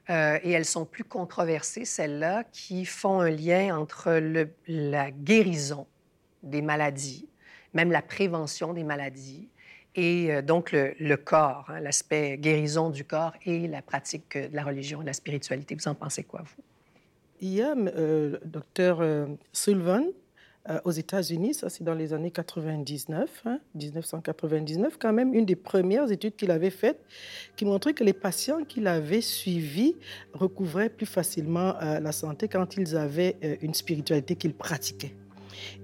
euh, 0.09 0.37
et 0.43 0.51
elles 0.51 0.65
sont 0.65 0.85
plus 0.85 1.05
controversées, 1.05 1.85
celles-là, 1.85 2.43
qui 2.51 2.83
font 2.83 3.21
un 3.21 3.29
lien 3.29 3.77
entre 3.77 4.19
la 4.67 5.11
guérison 5.11 5.87
des 6.43 6.61
maladies, 6.61 7.29
même 7.73 7.91
la 7.91 8.01
prévention 8.01 8.73
des 8.73 8.83
maladies, 8.83 9.47
et 9.95 10.31
euh, 10.31 10.41
donc 10.41 10.71
le, 10.71 11.15
corps, 11.15 11.65
hein, 11.69 11.79
l'aspect 11.79 12.37
guérison 12.37 12.89
du 12.89 13.03
corps 13.03 13.33
et 13.45 13.67
la 13.67 13.81
pratique 13.81 14.37
de 14.37 14.55
la 14.55 14.63
religion 14.63 14.99
et 15.01 15.03
de 15.03 15.07
la 15.07 15.13
spiritualité. 15.13 15.75
Vous 15.75 15.87
en 15.87 15.95
pensez 15.95 16.23
quoi, 16.23 16.41
vous? 16.41 16.63
Il 17.41 17.53
y 17.53 17.61
a 17.61 17.75
euh, 17.75 18.31
le 18.31 18.41
docteur 18.45 18.99
euh, 19.01 19.25
Sullivan 19.51 20.05
aux 20.85 20.91
États-Unis, 20.91 21.55
ça 21.55 21.69
c'est 21.69 21.83
dans 21.83 21.95
les 21.95 22.13
années 22.13 22.29
99, 22.29 23.45
1999, 23.73 24.93
hein, 24.93 24.97
quand 25.01 25.11
même, 25.11 25.33
une 25.33 25.43
des 25.43 25.55
premières 25.55 26.11
études 26.11 26.35
qu'il 26.35 26.51
avait 26.51 26.69
faites 26.69 27.03
qui 27.55 27.65
montrait 27.65 27.95
que 27.95 28.03
les 28.03 28.13
patients 28.13 28.63
qu'il 28.63 28.85
avait 28.85 29.21
suivis 29.21 29.95
recouvraient 30.33 30.89
plus 30.89 31.07
facilement 31.07 31.73
la 31.79 32.11
santé 32.11 32.47
quand 32.47 32.77
ils 32.77 32.95
avaient 32.95 33.37
une 33.63 33.73
spiritualité 33.73 34.35
qu'ils 34.35 34.53
pratiquaient. 34.53 35.15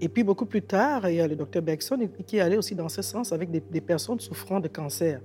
Et 0.01 0.09
puis 0.09 0.23
beaucoup 0.23 0.45
plus 0.45 0.61
tard, 0.61 1.09
il 1.09 1.15
y 1.15 1.21
a 1.21 1.27
le 1.27 1.35
docteur 1.35 1.61
Bergson 1.61 1.97
qui 2.25 2.37
est 2.37 2.41
allé 2.41 2.57
aussi 2.57 2.75
dans 2.75 2.89
ce 2.89 3.01
sens 3.01 3.31
avec 3.31 3.51
des, 3.51 3.81
personnes 3.81 4.19
souffrant 4.19 4.59
de 4.59 4.67
cancer. 4.67 5.21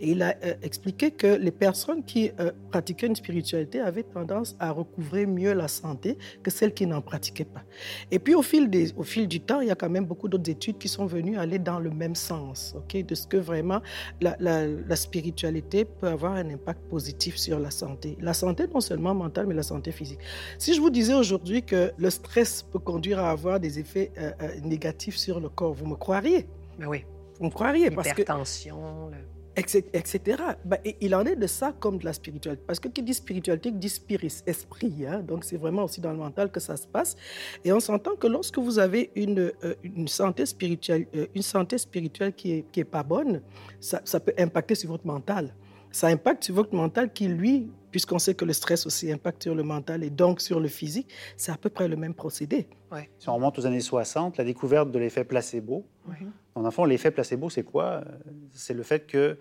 Et 0.00 0.10
il 0.10 0.22
a 0.22 0.34
euh, 0.44 0.54
expliqué 0.62 1.10
que 1.10 1.26
les 1.26 1.50
personnes 1.50 2.04
qui 2.04 2.30
euh, 2.40 2.50
pratiquaient 2.70 3.06
une 3.06 3.16
spiritualité 3.16 3.80
avaient 3.80 4.02
tendance 4.02 4.56
à 4.58 4.70
recouvrer 4.70 5.24
mieux 5.24 5.52
la 5.52 5.68
santé 5.68 6.18
que 6.42 6.50
celles 6.50 6.74
qui 6.74 6.86
n'en 6.86 7.00
pratiquaient 7.00 7.44
pas. 7.44 7.62
Et 8.10 8.18
puis 8.18 8.34
au 8.34 8.42
fil, 8.42 8.68
des, 8.68 8.92
au 8.96 9.02
fil 9.02 9.28
du 9.28 9.40
temps, 9.40 9.60
il 9.60 9.68
y 9.68 9.70
a 9.70 9.74
quand 9.74 9.88
même 9.88 10.04
beaucoup 10.04 10.28
d'autres 10.28 10.50
études 10.50 10.78
qui 10.78 10.88
sont 10.88 11.06
venues 11.06 11.38
aller 11.38 11.58
dans 11.58 11.78
le 11.78 11.90
même 11.90 12.14
sens, 12.14 12.74
ok, 12.76 13.04
de 13.04 13.14
ce 13.14 13.26
que 13.26 13.36
vraiment 13.36 13.80
la, 14.20 14.36
la 14.38 14.96
spiritualité 14.96 15.84
peut 15.84 16.08
avoir 16.08 16.32
un 16.32 16.48
impact 16.50 16.80
positif 16.88 17.36
sur 17.36 17.58
la 17.58 17.70
santé. 17.70 18.16
La 18.20 18.34
santé 18.34 18.66
non 18.72 18.80
seulement 18.80 19.14
mentale, 19.14 19.46
mais 19.46 19.54
la 19.54 19.62
santé 19.62 19.92
physique. 19.92 20.18
Si 20.58 20.74
je 20.74 20.80
vous 20.80 20.90
disais 20.90 21.14
aujourd'hui 21.14 21.62
que 21.62 21.92
le 21.96 22.10
stress 22.10 22.62
peut 22.62 22.78
conduire 22.78 23.18
à 23.18 23.30
avoir 23.30 23.60
des 23.60 23.78
effets 23.82 24.10
euh, 24.18 24.32
euh, 24.40 24.60
négatifs 24.62 25.16
sur 25.16 25.40
le 25.40 25.48
corps. 25.48 25.74
Vous 25.74 25.86
me 25.86 25.96
croiriez? 25.96 26.46
Mais 26.78 26.84
ben 26.84 26.88
oui. 26.88 27.04
Vous 27.38 27.46
me 27.46 27.50
croiriez 27.50 27.90
parce 27.90 28.08
que 28.12 28.18
l'hypertension, 28.18 29.10
etc. 29.56 29.84
etc. 29.92 30.42
Ben, 30.64 30.78
il 31.00 31.14
en 31.14 31.24
est 31.26 31.36
de 31.36 31.46
ça 31.46 31.74
comme 31.78 31.98
de 31.98 32.04
la 32.04 32.12
spiritualité. 32.12 32.62
Parce 32.66 32.78
que 32.78 32.88
qui 32.88 33.02
dit 33.02 33.14
spiritualité, 33.14 33.70
dit 33.70 33.88
spirit, 33.88 34.42
esprit. 34.46 35.06
Hein? 35.06 35.20
Donc 35.20 35.44
c'est 35.44 35.56
vraiment 35.56 35.84
aussi 35.84 36.00
dans 36.00 36.12
le 36.12 36.18
mental 36.18 36.50
que 36.50 36.60
ça 36.60 36.76
se 36.76 36.86
passe. 36.86 37.16
Et 37.64 37.72
on 37.72 37.80
s'entend 37.80 38.16
que 38.16 38.26
lorsque 38.26 38.58
vous 38.58 38.78
avez 38.78 39.10
une, 39.16 39.52
euh, 39.64 39.74
une 39.82 40.08
santé 40.08 40.46
spirituelle, 40.46 41.06
une 41.34 41.42
santé 41.42 41.78
spirituelle 41.78 42.32
qui 42.32 42.52
est, 42.52 42.70
qui 42.70 42.80
est 42.80 42.84
pas 42.84 43.02
bonne, 43.02 43.42
ça, 43.80 44.00
ça 44.04 44.20
peut 44.20 44.34
impacter 44.38 44.74
sur 44.74 44.90
votre 44.90 45.06
mental 45.06 45.52
ça 45.92 46.06
impacte 46.08 46.44
sur 46.44 46.54
votre 46.54 46.74
mental 46.74 47.12
qui, 47.12 47.28
lui, 47.28 47.70
puisqu'on 47.92 48.18
sait 48.18 48.34
que 48.34 48.44
le 48.44 48.52
stress 48.52 48.86
aussi 48.86 49.12
impacte 49.12 49.44
sur 49.44 49.54
le 49.54 49.62
mental 49.62 50.02
et 50.02 50.10
donc 50.10 50.40
sur 50.40 50.58
le 50.58 50.66
physique, 50.66 51.08
c'est 51.36 51.52
à 51.52 51.56
peu 51.56 51.70
près 51.70 51.86
le 51.86 51.96
même 51.96 52.14
procédé. 52.14 52.66
Si 53.18 53.28
on 53.28 53.36
remonte 53.36 53.58
aux 53.58 53.66
années 53.66 53.80
60, 53.80 54.36
la 54.38 54.44
découverte 54.44 54.90
de 54.90 54.98
l'effet 54.98 55.24
placebo. 55.24 55.86
En 56.54 56.70
fond, 56.70 56.84
l'effet 56.84 57.10
placebo, 57.10 57.48
c'est 57.48 57.62
quoi? 57.62 58.02
C'est 58.52 58.74
le 58.74 58.82
fait 58.82 59.06
que 59.06 59.38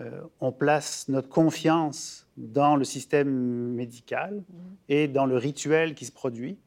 euh, 0.00 0.20
on 0.40 0.52
place 0.52 1.08
notre 1.08 1.28
confiance 1.28 2.26
dans 2.36 2.76
le 2.76 2.84
système 2.84 3.30
médical 3.30 4.34
mhm. 4.34 4.76
et 4.88 5.08
dans 5.08 5.24
le 5.24 5.36
rituel 5.36 5.94
qui 5.94 6.04
se 6.04 6.12
produit 6.12 6.58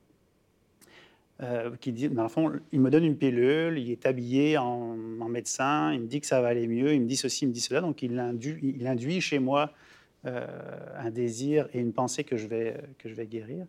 euh, 1.43 1.69
qui 1.79 1.91
dit, 1.91 2.09
dans 2.09 2.23
le 2.23 2.29
fond, 2.29 2.51
il 2.71 2.79
me 2.79 2.89
donne 2.89 3.03
une 3.03 3.15
pilule, 3.15 3.77
il 3.77 3.91
est 3.91 4.07
habillé 4.07 4.57
en, 4.57 4.95
médecin, 5.29 5.93
il 5.93 6.01
me 6.01 6.07
dit 6.07 6.19
que 6.19 6.25
ça 6.25 6.41
va 6.41 6.47
aller 6.47 6.65
mieux, 6.65 6.93
il 6.93 7.01
me 7.01 7.05
dit 7.05 7.15
ceci, 7.15 7.45
il 7.45 7.49
me 7.49 7.53
dit 7.53 7.61
cela, 7.61 7.81
donc 7.81 8.01
il 8.01 8.17
induit, 8.17 8.57
il 8.79 8.87
induit 8.87 9.21
chez 9.21 9.37
moi 9.37 9.69
euh, 9.69 9.86
un 10.27 11.09
désir 11.09 11.67
et 11.73 11.79
une 11.79 11.93
pensée 11.93 12.23
que 12.23 12.37
je 12.37 12.47
vais, 12.47 12.81
que 12.99 13.09
je 13.09 13.13
vais 13.13 13.25
guérir. 13.25 13.65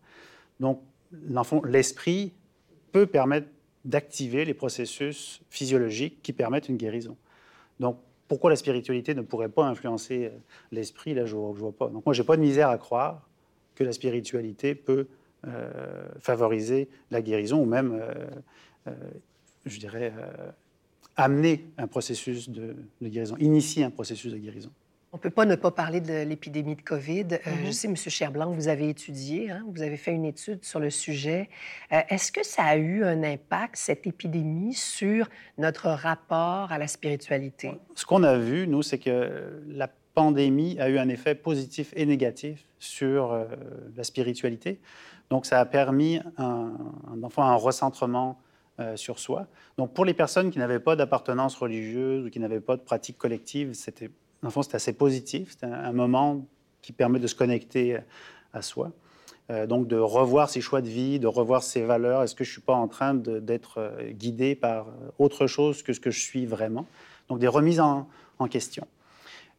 Donc, 0.61 0.83
l'esprit 1.65 2.33
peut 2.93 3.07
permettre 3.07 3.49
d'activer 3.85 4.45
les 4.45 4.55
processus 4.55 5.41
physiologiques 5.51 6.23
qui 6.23 6.33
permettent 6.33 6.69
une 6.69 6.77
guérison. 6.77 7.17
Donc, 7.81 7.99
pourquoi 8.27 8.51
la 8.51 8.57
spiritualité 8.57 9.15
ne 9.15 9.23
pourrait 9.23 9.49
pas 9.49 9.65
influencer 9.65 10.27
euh, 10.27 10.39
l'esprit? 10.71 11.15
Là, 11.15 11.25
je 11.25 11.35
ne 11.35 11.41
vois 11.41 11.73
pas. 11.73 11.89
Donc, 11.89 12.05
moi, 12.05 12.13
je 12.13 12.21
n'ai 12.21 12.27
pas 12.27 12.37
de 12.37 12.43
misère 12.43 12.69
à 12.69 12.77
croire 12.77 13.27
que 13.75 13.85
la 13.85 13.93
spiritualité 13.93 14.75
peut 14.75 15.07
euh, 15.47 16.09
favoriser 16.19 16.89
la 17.13 17.23
guérison 17.23 17.63
ou 17.63 17.65
même, 17.65 17.93
euh, 17.93 18.13
euh, 18.89 18.93
je 19.67 19.79
dirais, 19.79 20.13
amener 21.15 21.65
un 21.79 21.87
processus 21.87 22.49
de, 22.49 22.75
guérison, 23.01 23.37
initier 23.39 23.85
un 23.85 23.91
processus 23.91 24.33
de 24.33 24.39
guérison. 24.39 24.73
On 25.13 25.17
ne 25.17 25.23
peut 25.23 25.31
pas 25.31 25.47
ne 25.47 25.57
pas 25.57 25.71
parler 25.71 26.01
de 26.01 26.23
l'épidémie 26.23 26.77
de 26.77 26.83
COVID. 26.83 27.25
Mm-hmm. 27.25 27.67
je 27.67 27.71
sais, 27.71 27.89
M. 27.89 27.97
Cherblanc, 27.97 28.53
vous 28.53 28.69
avez 28.69 28.91
étudié, 28.91 29.51
hein, 29.51 29.65
vous 29.73 29.83
avez 29.83 29.97
fait 29.97 30.13
une 30.13 30.27
étude 30.27 30.65
sur 30.65 30.81
le 30.81 30.91
sujet. 30.91 31.49
Est-ce 31.91 32.31
que 32.31 32.45
ça 32.45 32.65
a 32.65 32.77
eu 32.77 33.05
un 33.05 33.23
impact, 33.23 33.77
cette 33.77 34.07
épidémie, 34.07 34.75
sur 34.75 35.29
notre 35.57 35.89
rapport 35.89 36.71
à 36.71 36.79
la 36.79 36.87
spiritualité? 36.87 37.73
Ce 37.95 38.05
qu'on 38.05 38.23
a 38.23 38.37
vu, 38.37 38.69
nous, 38.69 38.83
c'est 38.83 38.99
que 38.99 39.63
la 39.69 39.89
pandémie 40.15 40.79
a 40.79 40.91
eu 40.91 40.99
un 40.99 41.09
effet 41.09 41.35
positif 41.35 41.93
et 41.97 42.05
négatif 42.05 42.67
sur 42.79 43.47
la 43.97 44.05
spiritualité. 44.05 44.79
Donc, 45.31 45.47
ça 45.47 45.61
a 45.61 45.65
permis 45.65 46.21
un, 46.37 46.73
un, 47.11 47.39
un 47.39 47.55
recentrement 47.55 48.39
euh, 48.81 48.97
sur 48.97 49.19
soi. 49.19 49.49
Donc, 49.77 49.93
pour 49.93 50.05
les 50.05 50.15
personnes 50.15 50.53
qui 50.53 50.59
n'avaient 50.61 50.79
pas 50.79 50.95
d'appartenance 50.95 51.57
religieuse 51.57 52.25
ou 52.25 52.31
qui 52.31 52.39
n'avaient 52.39 52.61
pas 52.61 52.77
de 52.77 52.83
pratique 52.83 53.19
collective, 53.19 53.73
c'était, 53.73 54.09
c'était 54.63 54.77
assez 54.77 54.93
positif. 54.93 55.51
C'était 55.53 55.67
un, 55.67 55.93
moment 55.93 56.47
qui 56.83 56.93
permet 56.93 57.19
de 57.19 57.27
se 57.27 57.35
connecter 57.35 57.99
à 58.53 58.63
soi. 58.63 58.93
Euh, 59.51 59.67
donc, 59.67 59.89
de 59.89 59.97
revoir 59.97 60.51
ses 60.51 60.61
choix 60.61 60.83
de 60.83 60.89
vie, 60.89 61.19
de 61.19 61.27
revoir 61.27 61.63
ses 61.63 61.83
valeurs. 61.83 62.23
Est-ce 62.23 62.35
que 62.35 62.45
je 62.45 62.51
ne 62.51 62.53
suis 62.53 62.63
pas 62.63 62.75
en 62.75 62.87
train 62.87 63.15
d'être 63.15 63.79
euh, 63.79 64.11
guidé 64.11 64.55
par 64.55 64.87
autre 65.19 65.47
chose 65.47 65.83
que 65.83 65.93
ce 65.93 66.01
que 66.01 66.11
je 66.11 66.21
suis 66.21 66.45
vraiment? 66.45 66.87
Donc, 67.29 67.39
des 67.39 67.49
remises 67.49 67.81
en, 67.81 68.09
en 68.39 68.47
question. 68.47 68.87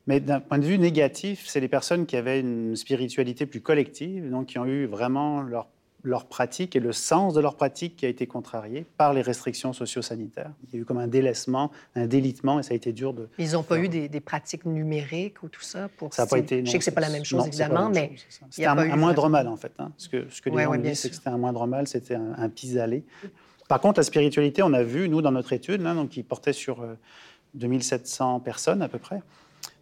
Mais 0.08 0.20
d'un 0.20 0.40
point 0.40 0.60
de 0.60 0.66
vue 0.66 0.80
négatif, 0.80 1.46
c'est 1.48 1.60
les 1.60 1.68
personnes 1.68 2.06
qui 2.06 2.18
avaient 2.18 2.40
une 2.40 2.76
spiritualité 2.76 3.46
plus 3.46 3.62
collective, 3.62 4.30
donc 4.30 4.48
qui 4.48 4.60
ont 4.60 4.66
eu 4.66 4.86
vraiment 4.86 5.42
leur, 5.42 5.68
leur 6.03 6.25
pratique 6.25 6.75
et 6.75 6.79
le 6.79 6.94
sens 6.94 7.34
de 7.34 7.41
leur 7.41 7.56
pratique 7.56 7.98
qui 7.98 8.06
a 8.06 8.10
été 8.10 8.25
contrarié 8.25 8.86
par 8.98 9.13
les 9.13 9.22
restrictions 9.22 9.74
socio-sanitaires. 9.74 10.51
Il 10.63 10.74
y 10.74 10.77
a 10.77 10.82
eu 10.82 10.86
comme 10.86 10.98
un 10.98 11.08
délaissement, 11.08 11.72
un 11.96 12.08
délitement, 12.08 12.60
et 12.60 12.63
ça 12.63 12.74
a 12.74 12.75
été 12.75 12.94
dur 12.94 13.13
de... 13.13 13.27
Ils 13.38 13.51
n'ont 13.51 13.63
pas 13.63 13.79
eu 13.79 13.89
des, 13.89 14.20
pratiques 14.20 14.65
numériques 14.65 15.44
ou 15.44 15.50
tout 15.50 15.62
ça 15.62 15.89
pour... 15.98 16.13
Ça 16.13 16.24
n'a 16.24 16.27
pas 16.27 16.38
été... 16.38 16.65
Je 16.65 16.72
sais 16.72 16.77
que 16.77 16.84
ce 16.84 16.89
n'est 16.89 16.94
pas 16.94 17.01
la 17.01 17.10
même 17.10 17.25
chose, 17.25 17.48
évidemment, 17.48 17.89
mais... 17.89 18.13
C'était 18.50 18.65
un, 18.65 18.96
moindre 18.96 19.29
mal, 19.29 19.48
en 19.48 19.58
fait. 19.58 19.74
Hein. 19.79 19.91
Ce 19.98 20.08
que, 20.08 20.29
ce 20.29 20.41
que 20.41 20.50
les 20.50 20.63
gens 20.63 20.75
disent, 20.75 21.00
c'est 21.00 21.10
que 21.10 21.15
c'était 21.15 21.29
un 21.29 21.38
moindre 21.38 21.68
mal, 21.68 21.88
c'était 21.88 22.15
un, 22.15 22.50
pis-aller. 22.50 23.03
Par 23.68 23.82
contre, 23.82 24.00
la 24.00 24.03
spiritualité, 24.03 24.63
on 24.63 24.74
a 24.74 24.84
vu, 24.84 25.10
nous, 25.10 25.22
dans 25.22 25.32
notre 25.32 25.53
étude, 25.53 25.86
hein, 25.86 25.96
donc, 25.96 26.10
qui 26.10 26.24
portait 26.24 26.53
sur 26.53 26.84
2700 27.56 28.38
euh, 28.38 28.39
personnes 28.39 28.82
à 28.82 28.88
peu 28.88 29.00
près, 29.00 29.22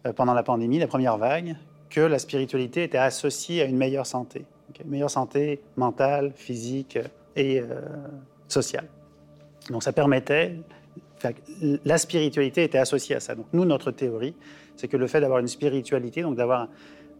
euh, 0.06 0.12
pendant 0.12 0.34
la 0.34 0.42
pandémie, 0.42 0.78
la 0.78 0.88
première 0.88 1.16
vague, 1.16 1.56
que 1.88 2.00
la 2.00 2.18
spiritualité 2.18 2.82
était 2.82 2.98
associée 2.98 3.62
à 3.62 3.64
une 3.64 3.76
meilleure 3.76 4.06
santé. 4.06 4.44
Meilleure 4.84 5.10
santé 5.10 5.60
mentale, 5.76 6.32
physique 6.34 6.98
et 7.36 7.60
euh, 7.60 7.80
sociale. 8.48 8.88
Donc 9.70 9.82
ça 9.82 9.92
permettait, 9.92 10.56
la 11.84 11.98
spiritualité 11.98 12.64
était 12.64 12.78
associée 12.78 13.16
à 13.16 13.20
ça. 13.20 13.34
Donc 13.34 13.46
nous, 13.52 13.64
notre 13.64 13.90
théorie, 13.90 14.34
c'est 14.76 14.88
que 14.88 14.96
le 14.96 15.06
fait 15.06 15.20
d'avoir 15.20 15.40
une 15.40 15.48
spiritualité, 15.48 16.22
donc 16.22 16.36
d'avoir 16.36 16.68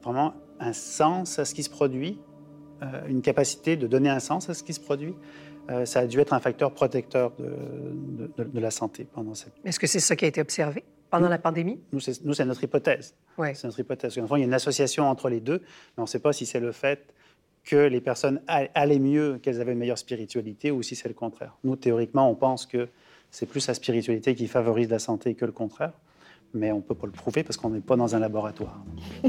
vraiment 0.03 0.35
un 0.61 0.73
sens 0.73 1.39
à 1.39 1.45
ce 1.45 1.55
qui 1.55 1.63
se 1.63 1.71
produit, 1.71 2.19
euh, 2.83 2.87
une 3.09 3.23
capacité 3.23 3.77
de 3.77 3.87
donner 3.87 4.09
un 4.09 4.21
sens 4.21 4.49
à 4.49 4.55
ce 4.55 4.63
qui 4.63 4.73
se 4.73 4.81
produit, 4.81 5.15
ça 5.85 6.01
a 6.01 6.07
dû 6.07 6.19
être 6.19 6.33
un 6.33 6.41
facteur 6.41 6.73
protecteur 6.73 7.31
de, 7.39 8.31
de, 8.39 8.45
de 8.45 8.59
la 8.59 8.71
santé 8.71 9.07
pendant 9.13 9.35
cette... 9.35 9.53
Est-ce 9.67 9.79
que 9.79 9.87
c'est 9.87 10.01
ça 10.01 10.17
qui 10.17 10.25
a 10.25 10.29
été 10.29 10.41
observé 10.41 10.83
pendant 11.11 11.29
la 11.29 11.37
pandémie? 11.37 11.79
Nous, 11.93 12.01
c'est 12.01 12.45
notre 12.47 12.65
hypothèse. 12.65 13.15
C'est 13.37 13.65
notre 13.65 13.79
hypothèse. 13.79 14.17
il 14.17 14.39
y 14.39 14.43
a 14.43 14.45
une 14.45 14.55
association 14.55 15.05
entre 15.11 15.29
les 15.29 15.41
deux, 15.41 15.59
mais 15.59 15.99
on 15.99 16.03
ne 16.03 16.07
sait 16.07 16.21
pas 16.21 16.33
si 16.33 16.47
c'est 16.47 16.61
le 16.61 16.73
fait 16.73 17.13
que 17.65 17.77
les 17.77 18.01
personnes 18.01 18.41
allaient 18.47 18.99
mieux, 18.99 19.39
qu'elles 19.39 19.61
avaient 19.61 19.73
une 19.73 19.79
meilleure 19.79 19.99
spiritualité, 19.99 20.71
ou 20.71 20.83
si 20.83 20.97
c'est 20.97 21.09
le 21.09 21.15
contraire. 21.15 21.57
Nous, 21.65 21.77
théoriquement, 21.77 22.31
on 22.31 22.35
pense 22.35 22.67
que 22.67 22.89
c'est 23.31 23.47
plus 23.47 23.67
la 23.67 23.75
spiritualité 23.75 24.35
qui 24.35 24.47
favorise 24.47 24.89
la 24.89 24.99
santé 24.99 25.35
que 25.35 25.45
le 25.45 25.53
contraire, 25.53 25.93
mais 26.55 26.73
on 26.73 26.77
ne 26.77 26.83
peut 26.83 26.95
pas 26.95 27.07
le 27.07 27.13
prouver 27.13 27.43
parce 27.45 27.57
qu'on 27.57 27.71
n'est 27.71 27.81
pas 27.81 27.97
dans 27.97 28.15
un 28.15 28.19
laboratoire. 28.21 28.83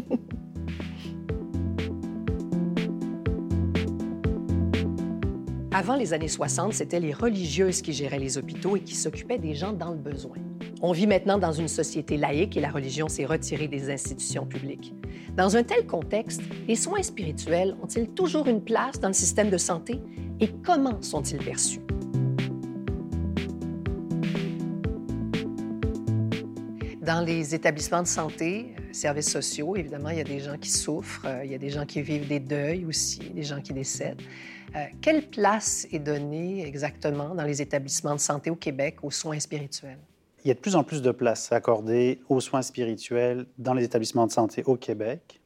Avant 5.72 5.96
les 5.96 6.14
années 6.14 6.28
60, 6.28 6.74
c'était 6.74 7.00
les 7.00 7.14
religieuses 7.14 7.82
qui 7.82 7.94
géraient 7.94 8.20
les 8.20 8.38
hôpitaux 8.38 8.76
et 8.76 8.82
qui 8.82 8.96
s'occupaient 8.96 9.38
des 9.38 9.54
gens 9.54 9.72
dans 9.72 9.92
le 9.92 9.98
besoin. 9.98 10.36
On 10.82 10.92
vit 10.92 11.08
maintenant 11.08 11.38
dans 11.38 11.52
une 11.52 11.68
société 11.68 12.18
laïque 12.18 12.58
et 12.58 12.60
la 12.60 12.70
religion 12.70 13.08
s'est 13.08 13.26
retirée 13.26 13.68
des 13.68 13.92
institutions 13.92 14.46
publiques. 14.46 14.94
Dans 15.40 15.56
un 15.56 15.64
tel 15.64 15.88
contexte, 15.88 16.42
les 16.68 16.76
soins 16.76 17.02
spirituels 17.02 17.74
ont-ils 17.82 18.10
toujours 18.10 18.48
une 18.48 18.62
place 18.62 19.00
dans 19.00 19.08
le 19.08 19.14
système 19.14 19.50
de 19.50 19.58
santé 19.58 20.02
et 20.42 20.50
comment 20.66 21.02
sont-ils 21.02 21.38
perçus? 21.38 21.80
Dans 27.02 27.24
les 27.26 27.56
établissements 27.56 28.02
de 28.02 28.08
santé, 28.08 28.76
euh, 28.78 28.92
services 28.92 29.32
sociaux, 29.32 29.78
évidemment, 29.78 30.10
il 30.10 30.18
y 30.18 30.22
a 30.22 30.26
des 30.26 30.42
gens 30.42 30.58
qui 30.58 30.72
souffrent, 30.72 31.26
euh, 31.26 31.46
il 31.46 31.52
y 31.52 31.56
a 31.56 31.58
des 31.58 31.70
gens 31.70 31.86
qui 31.86 32.02
vivent 32.02 32.28
des 32.28 32.42
deuils 32.42 32.84
aussi, 32.84 33.20
des 33.20 33.44
gens 33.44 33.62
qui 33.62 33.72
décèdent. 33.72 34.22
Euh, 34.76 34.88
quelle 35.00 35.30
place 35.30 35.88
est 35.94 36.00
donnée 36.00 36.68
exactement 36.68 37.34
dans 37.34 37.46
les 37.46 37.62
établissements 37.62 38.16
de 38.16 38.20
santé 38.20 38.50
au 38.50 38.58
Québec 38.58 38.98
aux 39.04 39.12
soins 39.12 39.40
spirituels? 39.40 40.00
Il 40.44 40.48
y 40.48 40.52
a 40.52 40.54
de 40.54 40.60
plus 40.60 40.76
en 40.76 40.84
plus 40.84 41.02
de 41.02 41.12
place 41.12 41.52
accordée 41.52 42.22
aux 42.30 42.40
soins 42.40 42.62
spirituels 42.62 43.46
dans 43.58 43.74
les 43.74 43.84
établissements 43.84 44.28
de 44.28 44.32
santé 44.32 44.64
au 44.66 44.76
Québec, 44.76 45.42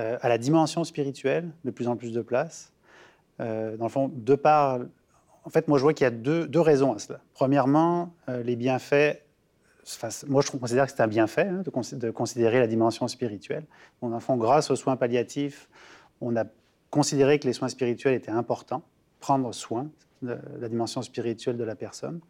euh, 0.00 0.18
à 0.20 0.28
la 0.28 0.38
dimension 0.38 0.84
spirituelle, 0.84 1.50
de 1.64 1.70
plus 1.70 1.88
en 1.88 1.96
plus 1.96 2.12
de 2.12 2.22
place. 2.22 2.72
Euh, 3.40 3.76
dans 3.76 3.84
le 3.84 3.90
fond, 3.90 4.10
de 4.12 4.34
par... 4.34 4.80
En 5.44 5.50
fait, 5.50 5.68
moi, 5.68 5.78
je 5.78 5.82
vois 5.82 5.92
qu'il 5.92 6.04
y 6.04 6.08
a 6.08 6.10
deux, 6.10 6.46
deux, 6.46 6.60
raisons 6.60 6.94
à 6.94 6.98
cela. 6.98 7.20
Premièrement, 7.34 8.14
euh, 8.28 8.42
les 8.42 8.56
bienfaits... 8.56 9.20
Moi, 10.28 10.40
je 10.40 10.50
considère 10.50 10.86
que 10.86 10.92
c'est 10.92 11.02
un 11.02 11.08
bienfait 11.08 11.46
hein, 11.46 11.62
de, 11.62 12.10
considérer 12.10 12.58
la 12.58 12.66
dimension 12.66 13.06
spirituelle. 13.06 13.66
Le 14.02 14.18
fond, 14.18 14.38
grâce 14.38 14.70
aux 14.70 14.76
soins 14.76 14.96
palliatifs, 14.96 15.68
on 16.22 16.34
a 16.36 16.44
considéré 16.88 17.38
que 17.38 17.46
les 17.46 17.52
soins 17.52 17.68
spirituels 17.68 18.14
étaient 18.14 18.30
importants, 18.30 18.82
prendre 19.20 19.52
soin 19.52 19.90
de 20.22 20.38
la 20.58 20.68
dimension 20.70 21.02
spirituelle 21.02 21.58
de 21.58 21.64
la 21.64 21.74
personne. 21.74 22.20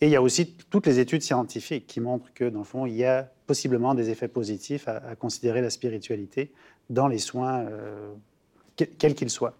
Et 0.00 0.06
il 0.06 0.10
y 0.10 0.16
a 0.16 0.22
aussi 0.22 0.54
toutes 0.70 0.86
les 0.86 0.98
études 0.98 1.22
scientifiques 1.22 1.86
qui 1.86 2.00
montrent 2.00 2.32
que, 2.32 2.44
dans 2.48 2.60
le 2.60 2.64
fond, 2.64 2.86
il 2.86 2.94
y 2.94 3.04
a 3.04 3.30
possiblement 3.46 3.94
des 3.94 4.10
effets 4.10 4.28
positifs 4.28 4.88
à, 4.88 5.14
considérer 5.16 5.60
la 5.60 5.70
spiritualité 5.70 6.52
dans 6.88 7.08
les 7.08 7.18
soins, 7.18 7.60
euh, 7.60 8.12
quels 8.76 9.14
qu'ils 9.14 9.30
soient. 9.30 9.54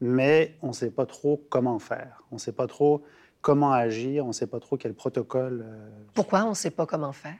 Mais 0.00 0.54
on 0.62 0.68
ne 0.68 0.72
sait 0.72 0.90
pas 0.90 1.06
trop 1.06 1.42
comment 1.48 1.78
faire. 1.78 2.24
On 2.30 2.36
ne 2.36 2.40
sait 2.40 2.52
pas 2.52 2.66
trop 2.66 3.02
comment 3.40 3.72
agir. 3.72 4.24
On 4.24 4.28
ne 4.28 4.32
sait 4.32 4.46
pas 4.46 4.60
trop 4.60 4.76
quel 4.76 4.94
protocole. 4.94 5.64
Euh, 5.66 5.88
Pourquoi 6.14 6.44
on 6.44 6.50
ne 6.50 6.54
sait 6.54 6.70
pas 6.70 6.86
comment 6.86 7.12
faire? 7.12 7.38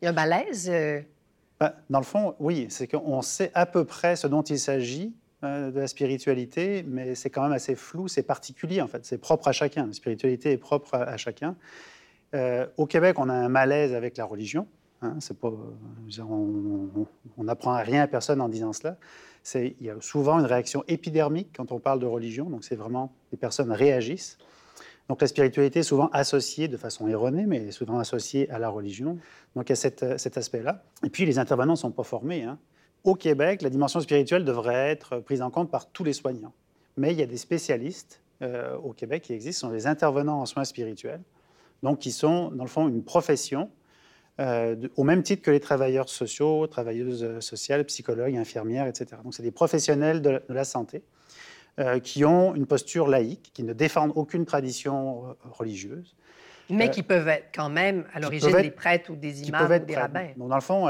Il 0.00 0.04
y 0.04 0.08
a 0.08 0.10
un 0.10 0.14
malaise? 0.14 0.68
Euh? 0.70 1.00
Ben, 1.58 1.72
dans 1.88 2.00
le 2.00 2.04
fond, 2.04 2.34
oui. 2.38 2.66
C'est 2.68 2.86
qu'on 2.86 3.22
sait 3.22 3.50
à 3.54 3.66
peu 3.66 3.84
près 3.84 4.16
ce 4.16 4.26
dont 4.26 4.42
il 4.42 4.58
s'agit, 4.58 5.14
euh, 5.44 5.70
de 5.70 5.80
la 5.80 5.86
spiritualité, 5.86 6.82
mais 6.88 7.14
c'est 7.14 7.28
quand 7.28 7.42
même 7.42 7.52
assez 7.52 7.74
flou, 7.74 8.08
c'est 8.08 8.22
particulier 8.22 8.80
en 8.80 8.86
fait, 8.86 9.04
c'est 9.04 9.18
propre 9.18 9.48
à 9.48 9.52
chacun. 9.52 9.86
La 9.86 9.92
spiritualité 9.92 10.52
est 10.52 10.56
propre 10.56 10.94
à, 10.94 11.18
chacun. 11.18 11.56
Euh, 12.34 12.66
au 12.78 12.86
Québec, 12.86 13.18
on 13.18 13.28
a 13.28 13.34
un 13.34 13.50
malaise 13.50 13.92
avec 13.92 14.16
la 14.16 14.24
religion. 14.24 14.66
Hein, 15.02 15.18
pas, 15.38 15.52
on 16.22 17.44
n'apprend 17.44 17.76
rien 17.82 18.00
à 18.00 18.06
personne 18.06 18.40
en 18.40 18.48
disant 18.48 18.72
cela. 18.72 18.96
Il 19.54 19.74
y 19.82 19.90
a 19.90 19.96
souvent 20.00 20.38
une 20.38 20.46
réaction 20.46 20.84
épidermique 20.88 21.50
quand 21.54 21.70
on 21.70 21.80
parle 21.80 22.00
de 22.00 22.06
religion, 22.06 22.48
donc 22.48 22.64
c'est 22.64 22.74
vraiment 22.74 23.12
les 23.30 23.36
personnes 23.36 23.70
réagissent. 23.70 24.38
Donc 25.10 25.20
la 25.20 25.26
spiritualité 25.26 25.80
est 25.80 25.82
souvent 25.82 26.08
associée 26.14 26.66
de 26.66 26.78
façon 26.78 27.08
erronée, 27.08 27.44
mais 27.44 27.72
souvent 27.72 27.98
associée 27.98 28.48
à 28.48 28.58
la 28.58 28.70
religion. 28.70 29.18
Donc 29.54 29.68
il 29.68 29.76
cet 29.76 30.02
aspect-là. 30.02 30.82
Et 31.04 31.10
puis 31.10 31.26
les 31.26 31.38
intervenants 31.38 31.74
ne 31.74 31.78
sont 31.78 31.92
pas 31.92 32.04
formés. 32.04 32.44
Hein 32.44 32.58
au 33.06 33.14
Québec, 33.14 33.62
la 33.62 33.70
dimension 33.70 34.00
spirituelle 34.00 34.44
devrait 34.44 34.90
être 34.90 35.20
prise 35.20 35.40
en 35.40 35.50
compte 35.50 35.70
par 35.70 35.86
tous 35.86 36.02
les 36.02 36.12
soignants. 36.12 36.52
Mais 36.96 37.12
il 37.12 37.18
y 37.18 37.22
a 37.22 37.26
des 37.26 37.36
spécialistes 37.36 38.20
euh, 38.42 38.76
au 38.78 38.92
Québec 38.92 39.22
qui 39.22 39.32
existent, 39.32 39.68
sont 39.68 39.72
des 39.72 39.86
intervenants 39.86 40.40
en 40.40 40.46
soins 40.46 40.64
spirituels, 40.64 41.22
donc 41.82 42.00
qui 42.00 42.10
sont, 42.10 42.50
dans 42.50 42.64
le 42.64 42.70
fond, 42.70 42.88
une 42.88 43.04
profession, 43.04 43.70
euh, 44.40 44.76
au 44.96 45.04
même 45.04 45.22
titre 45.22 45.42
que 45.42 45.52
les 45.52 45.60
travailleurs 45.60 46.08
sociaux, 46.08 46.66
travailleuses 46.66 47.22
euh, 47.22 47.40
sociales, 47.40 47.84
psychologues, 47.84 48.36
infirmières, 48.36 48.88
etc. 48.88 49.20
Donc, 49.22 49.34
c'est 49.34 49.42
des 49.42 49.52
professionnels 49.52 50.20
de, 50.20 50.42
la 50.48 50.64
santé 50.64 51.02
qui 52.02 52.24
ont 52.24 52.54
une 52.54 52.64
posture 52.64 53.06
laïque, 53.06 53.50
qui 53.52 53.62
ne 53.62 53.74
défendent 53.74 54.12
aucune 54.14 54.46
tradition 54.46 55.36
religieuse. 55.42 56.16
Mais 56.70 56.88
qui 56.88 57.02
peuvent 57.02 57.28
être 57.28 57.48
quand 57.54 57.68
même 57.68 58.06
à 58.14 58.18
l'origine 58.20 58.62
des 58.62 58.70
prêtres 58.70 59.10
ou 59.10 59.14
des 59.14 59.46
imams 59.46 59.70
ou 59.70 59.84
des 59.84 59.94
rabbins. 59.94 60.30
Donc, 60.38 60.48
dans 60.48 60.54
le 60.54 60.62
fond, 60.62 60.88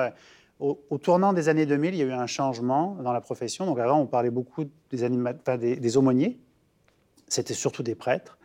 au, 0.58 0.98
tournant 0.98 1.32
des 1.32 1.48
années 1.48 1.66
2000, 1.66 1.94
il 1.94 1.98
y 1.98 2.02
a 2.02 2.06
eu 2.06 2.12
un 2.12 2.26
changement 2.26 2.96
dans 3.02 3.12
la 3.12 3.20
profession. 3.20 3.66
Donc 3.66 3.78
avant, 3.78 4.00
on 4.00 4.06
parlait 4.06 4.30
beaucoup 4.30 4.64
des, 4.90 5.96
aumôniers. 5.96 6.38
C'était 7.28 7.54
surtout 7.54 7.82
des 7.82 7.94
prêtres. 7.94 8.38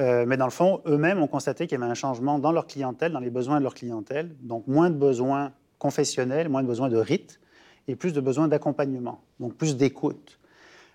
Euh, 0.00 0.24
mais 0.26 0.36
dans 0.36 0.46
le 0.46 0.52
fond, 0.52 0.80
eux-mêmes 0.86 1.20
ont 1.20 1.26
constaté 1.26 1.66
qu'il 1.66 1.78
y 1.78 1.82
avait 1.82 1.90
un 1.90 1.94
changement 1.94 2.38
dans 2.38 2.52
leur 2.52 2.66
clientèle, 2.66 3.12
dans 3.12 3.20
les 3.20 3.30
besoins 3.30 3.58
de 3.58 3.64
leur 3.64 3.74
clientèle. 3.74 4.34
Donc 4.40 4.66
moins 4.66 4.90
de 4.90 4.94
besoins 4.94 5.52
confessionnels, 5.78 6.48
moins 6.48 6.62
de 6.62 6.68
besoins 6.68 6.88
de 6.88 6.96
rites 6.96 7.40
et 7.88 7.96
plus 7.96 8.12
de 8.12 8.20
besoins 8.20 8.48
d'accompagnement. 8.48 9.22
Donc 9.40 9.54
plus 9.54 9.76
d'écoute. 9.76 10.39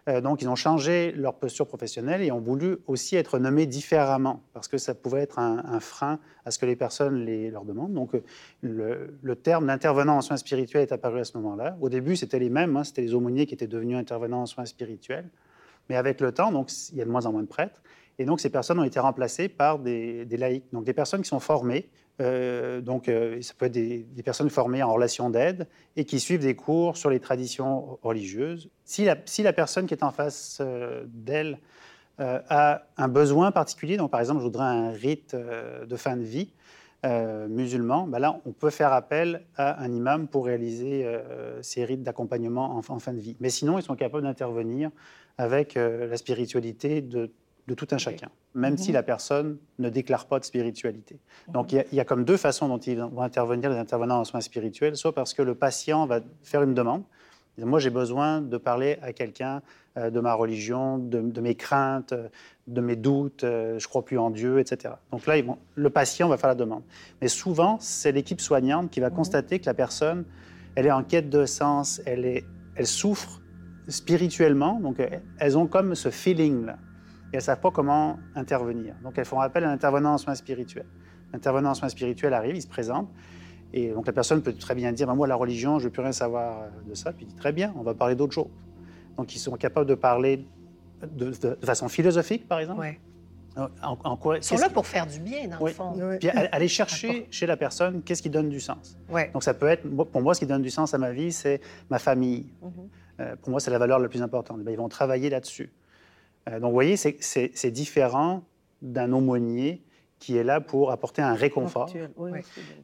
Euh, 0.08 0.22
donc, 0.22 0.42
ils 0.42 0.50
ont 0.50 0.56
changé 0.56 1.12
leur 1.14 1.34
posture 1.36 1.68
professionnelle 1.68 2.22
et 2.22 2.32
ont 2.32 2.40
voulu 2.40 2.78
aussi 2.86 3.16
être 3.16 3.40
nommés 3.40 3.66
différemment, 3.66 4.44
parce 4.54 4.68
que 4.68 4.78
ça 4.78 4.94
pouvait 4.94 5.22
être 5.22 5.40
un, 5.40 5.80
frein 5.80 6.20
à 6.46 6.52
ce 6.52 6.60
que 6.60 6.66
les 6.66 6.76
personnes 6.76 7.26
les, 7.26 7.50
leur 7.50 7.66
demandent. 7.66 7.94
Donc, 7.94 8.14
euh, 8.14 9.08
le, 9.22 9.36
terme 9.36 9.68
d'intervenant 9.68 10.18
en 10.18 10.22
soins 10.22 10.38
spirituels 10.38 10.84
est 10.84 10.92
apparu 10.92 11.20
à 11.20 11.24
ce 11.24 11.36
moment-là. 11.38 11.76
Au 11.82 11.90
début, 11.90 12.16
c'était 12.16 12.40
les 12.40 12.50
mêmes, 12.50 12.78
hein, 12.78 12.84
c'était 12.84 13.02
les 13.02 13.16
aumôniers 13.16 13.48
qui 13.48 13.56
étaient 13.56 13.68
devenus 13.68 13.98
intervenants 13.98 14.44
en 14.44 14.46
soins 14.46 14.66
spirituels. 14.66 15.30
Mais 15.90 15.96
avec 15.96 16.22
le 16.22 16.32
temps, 16.32 16.52
donc, 16.52 16.70
il 16.92 16.98
y 16.98 17.02
a 17.02 17.06
de 17.06 17.10
moins 17.10 17.26
en 17.26 17.32
moins 17.32 17.44
de 17.44 17.48
prêtres. 17.48 17.82
Et 18.20 18.26
donc, 18.26 18.40
ces 18.40 18.50
personnes 18.50 18.80
ont 18.80 18.84
été 18.84 19.00
remplacées 19.00 19.50
par 19.50 19.80
des, 19.80 20.26
laïcs, 20.26 20.66
donc 20.72 20.86
des 20.86 20.94
personnes 20.94 21.22
qui 21.22 21.30
sont 21.30 21.40
formées 21.40 21.90
euh, 22.22 22.82
donc, 22.82 23.10
euh, 23.10 23.42
ça 23.42 23.54
peut 23.58 23.66
être 23.66 23.74
des, 23.74 24.06
personnes 24.24 24.50
formées 24.50 24.82
en 24.82 24.94
relation 24.94 25.30
d'aide 25.30 25.68
et 25.96 26.06
qui 26.06 26.20
suivent 26.20 26.42
des 26.42 26.56
cours 26.56 26.98
sur 26.98 27.10
les 27.10 27.20
traditions 27.20 28.00
religieuses. 28.04 28.70
Si 28.86 29.06
la, 29.06 29.18
si 29.26 29.44
la 29.44 29.54
personne 29.54 29.86
qui 29.86 29.94
est 29.94 30.04
en 30.04 30.12
face 30.12 30.60
euh, 30.62 31.04
d'elle 31.08 31.60
a 32.18 32.84
un 32.96 33.10
besoin 33.10 33.52
particulier, 33.52 33.98
donc 33.98 34.10
par 34.10 34.22
exemple, 34.22 34.40
je 34.40 34.46
voudrais 34.46 34.64
un 34.64 34.92
rite 34.92 35.36
de 35.36 35.96
fin 35.98 36.16
de 36.16 36.24
vie 36.24 36.54
musulman, 37.50 38.08
ben 38.08 38.20
là, 38.20 38.40
on 38.46 38.54
peut 38.54 38.70
faire 38.70 38.94
appel 38.94 39.44
à 39.58 39.84
un 39.84 39.92
imam 39.92 40.30
pour 40.30 40.46
réaliser 40.46 41.06
ces 41.62 41.84
rites 41.84 42.04
d'accompagnement 42.04 42.78
en, 42.78 42.78
en, 42.78 43.00
fin 43.00 43.12
de 43.12 43.20
vie. 43.20 43.36
Mais 43.42 43.50
sinon, 43.50 43.78
ils 43.80 43.84
sont 43.84 43.98
capables 43.98 44.24
d'intervenir 44.24 44.92
avec 45.38 45.76
la 45.76 46.16
spiritualité 46.16 47.02
de 47.02 47.32
de 47.68 47.74
tout 47.74 47.88
un 47.92 47.98
chacun, 47.98 48.30
même 48.54 48.78
si 48.78 48.90
mhm. 48.90 48.96
la 48.96 49.04
personne 49.04 49.58
ne 49.80 49.90
déclare 49.90 50.28
pas 50.28 50.40
de 50.40 50.46
spiritualité. 50.46 51.20
Mhm. 51.48 51.54
Donc 51.54 51.72
il 51.72 51.84
y, 51.92 52.00
a 52.00 52.06
comme 52.06 52.24
deux 52.24 52.38
façons 52.38 52.68
dont 52.68 52.78
ils 52.78 53.00
vont 53.00 53.22
intervenir, 53.22 53.70
les 53.70 53.78
intervenants 53.78 54.20
en 54.20 54.24
soins 54.24 54.42
spirituels, 54.42 54.96
soit 54.96 55.14
parce 55.14 55.34
que 55.34 55.42
le 55.42 55.56
patient 55.56 56.06
va 56.06 56.20
faire 56.44 56.62
une 56.64 56.74
demande, 56.74 57.04
moi 57.58 57.80
j'ai 57.80 57.90
besoin 57.90 58.42
de 58.42 58.58
parler 58.58 58.98
à 59.02 59.14
quelqu'un 59.14 59.62
euh, 59.98 60.10
de 60.10 60.20
ma 60.20 60.34
religion, 60.34 60.98
de, 60.98 61.40
mes 61.40 61.56
craintes, 61.56 62.14
de 62.68 62.82
mes 62.82 62.98
doutes, 62.98 63.46
euh, 63.46 63.80
je 63.80 63.88
crois 63.88 64.04
plus 64.04 64.18
en 64.18 64.30
Dieu, 64.30 64.60
etc. 64.60 64.96
Donc 65.12 65.26
là, 65.26 65.36
le 65.76 65.90
patient 65.90 66.28
va 66.28 66.38
faire 66.38 66.50
la 66.50 66.56
demande. 66.56 66.84
Mais 67.22 67.30
souvent, 67.30 67.78
c'est 67.80 68.12
l'équipe 68.12 68.42
soignante 68.42 68.92
qui 68.92 69.00
va 69.00 69.10
mhm. 69.10 69.16
constater 69.16 69.60
que 69.60 69.66
la 69.66 69.74
personne, 69.74 70.26
elle 70.76 70.86
est 70.86 70.92
en 70.92 71.04
quête 71.04 71.30
de 71.30 71.46
sens, 71.46 72.02
elle, 72.06 72.26
est, 72.26 72.44
elle 72.76 72.88
souffre 72.88 73.42
spirituellement, 73.88 74.80
donc 74.80 74.98
elles 75.40 75.58
ont 75.58 75.68
comme 75.68 75.96
ce 75.96 76.10
feeling-là 76.10 76.78
elles 77.32 77.40
ne 77.40 77.44
savent 77.44 77.60
pas 77.60 77.72
comment 77.72 78.18
intervenir. 78.36 78.96
Donc 79.04 79.18
elles 79.18 79.26
font 79.26 79.40
appel 79.40 79.64
à 79.64 79.70
un 79.70 79.74
intervenant 79.74 80.14
en 80.14 80.18
soins 80.18 80.36
spirituels. 80.36 80.86
L'intervenant 81.34 81.72
en 81.72 81.74
soins 81.74 81.90
spirituels 81.90 82.34
arrive, 82.34 82.56
il 82.56 82.62
se 82.62 82.68
présente, 82.68 83.10
et 83.74 83.90
donc 83.90 84.08
la 84.08 84.14
personne 84.14 84.42
peut 84.42 84.54
très 84.54 84.76
bien 84.76 84.92
dire, 84.92 85.08
bah, 85.08 85.16
moi 85.16 85.28
la 85.28 85.36
religion, 85.36 85.80
je 85.80 85.84
ne 85.84 85.90
veux 85.90 85.92
plus 85.92 86.02
rien 86.02 86.12
savoir 86.12 86.62
euh, 86.62 86.90
de 86.90 86.94
ça, 86.94 87.12
puis 87.12 87.26
il 87.26 87.28
dit, 87.28 87.36
très 87.36 87.52
bien, 87.52 87.74
on 87.78 87.84
va 87.84 87.94
parler 87.94 88.16
d'autre 88.16 88.34
chose. 88.34 88.48
Donc 89.18 89.36
ils 89.36 89.40
sont 89.40 89.52
capables 89.58 89.88
de 89.88 89.96
parler 89.96 90.46
de, 91.04 91.32
façon 91.64 91.90
philosophique, 91.90 92.48
par 92.48 92.60
exemple. 92.60 92.80
Ouais. 92.80 93.00
En, 93.82 94.18
quoi, 94.18 94.38
Ils 94.38 94.44
sont 94.44 94.58
là 94.58 94.70
pour 94.70 94.86
faire 94.86 95.08
du 95.08 95.20
bien, 95.20 95.48
dans 95.48 95.66
le 95.66 95.72
fond. 95.72 95.94
Puis 96.20 96.30
aller 96.30 96.68
chercher 96.68 97.26
chez 97.32 97.46
la 97.46 97.56
personne 97.56 98.02
qu'est-ce 98.02 98.22
qui 98.22 98.30
donne 98.30 98.50
du 98.50 98.60
sens. 98.60 98.98
Donc 99.34 99.44
ça 99.44 99.54
peut 99.54 99.68
être, 99.68 99.88
pour 99.88 100.22
moi, 100.22 100.34
ce 100.34 100.42
qui 100.42 100.46
donne 100.46 100.62
du 100.62 100.70
sens 100.70 100.94
à 100.94 100.98
ma 100.98 101.12
vie, 101.12 101.32
c'est 101.32 101.62
ma 101.90 102.00
famille. 102.00 102.52
Mhm. 102.62 102.72
Euh, 103.22 103.36
pour 103.38 103.52
moi, 103.52 103.62
c'est 103.62 103.72
la 103.72 103.78
valeur 103.78 104.00
la 104.00 104.10
plus 104.10 104.22
importante. 104.22 104.62
Ben, 104.62 104.72
ils 104.72 104.78
vont 104.78 104.90
travailler 104.90 105.30
là-dessus. 105.30 105.72
Euh, 106.50 106.60
donc, 106.60 106.70
vous 106.70 106.76
voyez, 106.76 106.98
c'est 106.98 107.72
différent 107.72 108.44
d'un 108.82 109.12
aumônier 109.14 109.84
qui 110.20 110.38
est 110.38 110.44
là 110.44 110.62
pour 110.62 110.92
apporter 110.92 111.22
un 111.22 111.34
réconfort. 111.34 111.92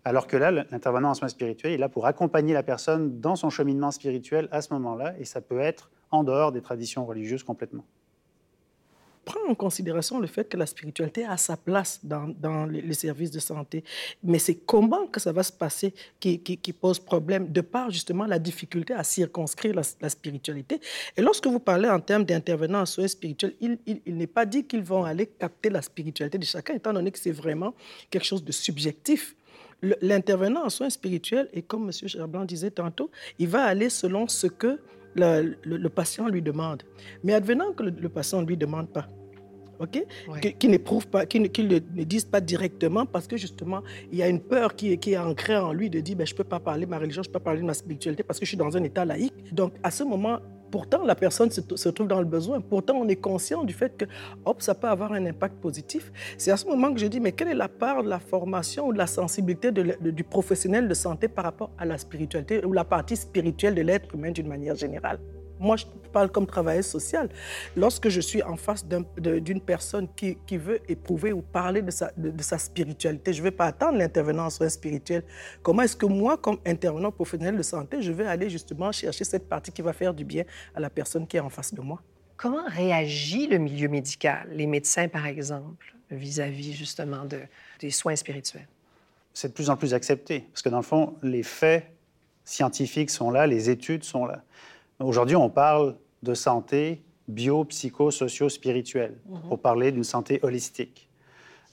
Alors 0.04 0.28
que 0.28 0.38
là, 0.38 0.52
l'intervenant 0.52 1.12
en 1.12 1.14
soins 1.14 1.28
spirituels 1.28 1.74
est 1.74 1.78
là 1.78 1.90
pour 1.90 2.06
accompagner 2.06 2.54
la 2.54 2.64
personne 2.64 3.20
dans 3.20 3.36
son 3.36 3.50
cheminement 3.50 3.92
spirituel 3.92 4.48
à 4.52 4.62
ce 4.62 4.74
moment-là, 4.74 5.14
et 5.18 5.26
ça 5.26 5.42
peut 5.42 5.60
être 5.60 5.92
en 6.12 6.24
dehors 6.24 6.52
des 6.52 6.62
traditions 6.62 7.06
religieuses 7.06 7.44
complètement 7.44 7.86
prend 9.24 9.40
en 9.50 9.56
considération 9.56 10.20
le 10.20 10.28
fait 10.28 10.46
que 10.46 10.58
la 10.58 10.66
spiritualité 10.66 11.26
a 11.26 11.38
sa 11.38 11.58
place 11.58 12.00
dans, 12.04 12.66
les, 12.66 12.94
services 12.94 13.32
de 13.32 13.40
santé. 13.40 13.84
Mais 14.24 14.40
c'est 14.40 14.56
comment 14.56 15.08
que 15.08 15.20
ça 15.20 15.32
va 15.32 15.44
se 15.44 15.52
passer 15.52 15.94
qui, 16.20 16.40
qui, 16.40 16.74
pose 16.74 17.00
problème, 17.00 17.52
de 17.52 17.62
par 17.62 17.92
justement 17.92 18.26
la 18.26 18.40
difficulté 18.40 18.94
à 18.94 19.04
circonscrire 19.04 19.76
la, 19.76 20.10
spiritualité. 20.10 20.80
Et 21.16 21.22
lorsque 21.22 21.48
vous 21.48 21.60
parlez 21.60 21.90
en 21.90 22.00
termes 22.00 22.26
d'intervenants 22.26 22.82
en 22.82 22.86
soins 22.86 23.08
spirituels, 23.08 23.56
il, 23.62 23.78
il, 23.86 24.18
n'est 24.18 24.28
pas 24.28 24.46
dit 24.46 24.66
qu'ils 24.66 24.84
vont 24.84 25.04
aller 25.04 25.28
capter 25.28 25.70
la 25.70 25.82
spiritualité 25.82 26.38
de 26.38 26.46
chacun, 26.46 26.74
étant 26.74 26.94
donné 26.94 27.12
que 27.12 27.20
c'est 27.20 27.32
vraiment 27.32 27.74
quelque 28.10 28.26
chose 28.26 28.44
de 28.44 28.52
subjectif. 28.52 29.36
L'intervenant 30.02 30.66
en 30.66 30.70
soins 30.70 30.92
spirituels, 30.92 31.50
et 31.54 31.64
comme 31.64 31.86
M. 31.86 32.08
Cherblanc 32.08 32.46
disait 32.46 32.70
tantôt, 32.70 33.10
il 33.40 33.48
va 33.48 33.64
aller 33.64 33.90
selon 33.90 34.28
ce 34.28 34.46
que 34.46 34.80
le, 35.16 35.56
le, 35.64 35.90
patient 35.90 36.28
lui 36.28 36.42
demande. 36.42 36.84
Mais 37.24 37.34
advenant 37.34 37.74
que 37.74 37.84
le, 37.84 38.10
patient 38.10 38.42
ne 38.42 38.48
lui 38.48 38.58
demande 38.58 38.90
pas, 38.90 39.08
ok, 39.80 40.06
qui 40.58 40.68
n'éprouve 40.68 41.08
pas, 41.08 41.26
qui 41.26 41.40
ne, 41.40 41.48
ne, 41.48 42.04
dise 42.04 42.26
pas 42.26 42.42
directement 42.42 43.06
parce 43.06 43.28
que 43.28 43.38
justement 43.38 43.82
il 44.12 44.18
y 44.20 44.24
a 44.24 44.28
une 44.28 44.40
peur 44.40 44.76
qui, 44.76 44.98
qui 44.98 45.14
est 45.14 45.18
ancrée 45.18 45.58
en 45.58 45.74
lui 45.74 45.90
de 45.90 46.00
dire 46.00 46.16
ben, 46.16 46.28
je 46.28 46.36
peux 46.36 46.44
pas 46.44 46.60
parler 46.60 46.86
de 46.86 46.92
ma 46.92 47.00
religion, 47.00 47.24
je 47.24 47.30
peux 47.30 47.40
pas 47.40 47.46
parler 47.46 47.62
de 47.62 47.66
ma 47.66 47.74
spiritualité 47.74 48.24
parce 48.24 48.40
que 48.40 48.46
je 48.46 48.50
suis 48.50 48.58
dans 48.58 48.76
un 48.78 48.84
état 48.84 49.06
laïque. 49.06 49.54
Donc 49.54 49.74
à 49.84 49.92
ce 49.92 50.04
moment 50.04 50.40
Pourtant, 50.72 51.04
la 51.06 51.16
personne 51.16 51.52
se, 51.52 51.90
trouve 51.90 52.08
dans 52.08 52.20
le 52.20 52.26
besoin. 52.26 52.62
Pourtant, 52.62 52.96
on 52.96 53.08
est 53.10 53.18
conscient 53.18 53.64
du 53.66 53.74
fait 53.74 53.98
que 53.98 54.06
hop, 54.46 54.62
ça 54.62 54.74
peut 54.74 54.88
avoir 54.88 55.12
un 55.12 55.26
impact 55.26 55.56
positif. 55.56 56.12
C'est 56.38 56.52
à 56.52 56.58
ce 56.58 56.66
moment 56.66 56.94
que 56.94 57.00
je 57.00 57.08
dis, 57.08 57.20
mais 57.20 57.34
quelle 57.34 57.50
est 57.50 57.54
la 57.54 57.68
part 57.68 58.04
de 58.04 58.10
la 58.10 58.20
formation 58.20 58.88
ou 58.88 58.94
de 58.94 58.98
la 58.98 59.08
sensibilité 59.08 59.72
du 59.72 60.24
professionnel 60.24 60.88
de 60.88 60.94
santé 60.94 61.28
par 61.28 61.44
rapport 61.44 61.72
à 61.78 61.86
la 61.86 61.98
spiritualité 61.98 62.66
ou 62.66 62.72
la 62.72 62.86
partie 62.86 63.18
spirituelle 63.18 63.76
de 63.76 63.82
l'être 63.82 64.16
humain 64.16 64.32
d'une 64.32 64.48
manière 64.48 64.76
générale? 64.76 65.20
Moi, 65.62 65.78
je 65.78 65.86
parle 66.12 66.30
comme 66.30 66.46
travailleuse 66.46 66.88
sociale. 66.88 67.30
Lorsque 67.76 68.10
je 68.10 68.20
suis 68.20 68.44
en 68.44 68.58
face 68.58 68.86
d'une 68.86 69.62
personne 69.62 70.08
qui, 70.16 70.38
qui, 70.46 70.58
veut 70.58 70.80
éprouver 70.90 71.32
ou 71.32 71.42
parler 71.42 71.82
de 71.82 71.92
sa, 71.92 72.12
de, 72.18 72.42
sa 72.42 72.58
spiritualité, 72.58 73.32
je 73.32 73.40
ne 73.40 73.44
vais 73.44 73.52
pas 73.52 73.68
attendre 73.68 73.98
l'intervenant 73.98 74.46
en 74.46 74.50
soins 74.50 74.70
spirituels. 74.70 75.24
Comment 75.62 75.84
est-ce 75.84 75.96
que 75.96 76.06
moi, 76.06 76.38
comme 76.38 76.58
intervenant 76.66 77.12
professionnel 77.12 77.56
de 77.56 77.64
santé, 77.64 78.02
je 78.02 78.12
vais 78.12 78.26
aller 78.26 78.50
justement 78.50 78.92
chercher 78.92 79.24
cette 79.24 79.48
partie 79.48 79.72
qui 79.72 79.82
va 79.82 79.94
faire 79.94 80.14
du 80.14 80.26
bien 80.26 80.44
à 80.76 80.80
la 80.80 80.90
personne 80.90 81.26
qui 81.26 81.38
est 81.38 81.42
en 81.42 81.50
face 81.50 81.74
de 81.74 81.82
moi? 81.82 82.02
comment 82.42 82.66
réagit 82.66 83.46
le 83.46 83.60
milieu 83.60 83.88
médical, 83.88 84.48
les 84.52 84.66
médecins 84.66 85.08
par 85.08 85.28
exemple, 85.28 85.94
vis-à-vis 86.10 86.74
justement 86.74 87.24
de, 87.26 87.40
des 87.80 87.92
soins 87.92 88.16
spirituels? 88.16 88.68
C'est 89.34 89.50
de 89.50 89.54
plus 89.54 89.70
en 89.70 89.78
plus 89.78 89.94
accepté, 89.94 90.42
parce 90.52 90.64
que 90.64 90.70
dans 90.70 90.78
le 90.78 90.84
fond, 90.84 91.16
les 91.22 91.44
faits 91.44 91.86
scientifiques 92.44 93.12
sont 93.12 93.30
là, 93.30 93.46
les 93.46 93.70
études 93.70 94.04
sont 94.04 94.26
là. 94.26 94.44
Aujourd'hui, 95.04 95.36
on 95.36 95.50
parle 95.50 95.96
de 96.22 96.34
santé 96.34 97.02
bio, 97.28 97.64
psycho, 97.66 98.12
socio, 98.12 98.50
spirituelle, 98.50 99.18
mhm. 99.26 99.42
pour 99.48 99.60
parler 99.60 99.92
d'une 99.92 100.04
santé 100.04 100.40
holistique. 100.44 101.10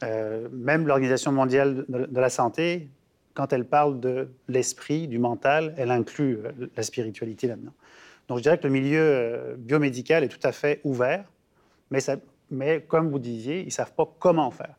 Euh, 0.03 0.49
même 0.53 0.87
l'Organisation 0.87 1.33
mondiale 1.33 1.85
de, 1.89 2.21
la 2.21 2.31
santé, 2.31 2.89
quand 3.35 3.53
elle 3.53 3.65
parle 3.65 3.99
de 4.01 4.31
l'esprit, 4.47 5.09
du 5.09 5.19
mental, 5.19 5.75
elle 5.77 5.91
inclut 5.91 6.39
euh, 6.45 6.69
la 6.77 6.83
spiritualité 6.83 7.49
là-dedans. 7.49 7.73
Donc 8.29 8.39
je 8.39 8.43
dirais 8.45 8.59
que 8.59 8.67
le 8.67 8.73
milieu 8.73 9.01
euh, 9.01 9.57
biomédical 9.57 10.23
est 10.23 10.29
tout 10.29 10.45
à 10.47 10.53
fait 10.53 10.81
ouvert, 10.85 11.25
mais, 11.91 12.01
ça, 12.01 12.17
mais 12.51 12.83
comme 12.83 13.11
vous 13.11 13.19
disiez, 13.19 13.61
ils 13.61 13.67
ne 13.67 13.71
savent 13.71 13.95
pas 13.95 14.09
comment 14.19 14.51
faire. 14.51 14.77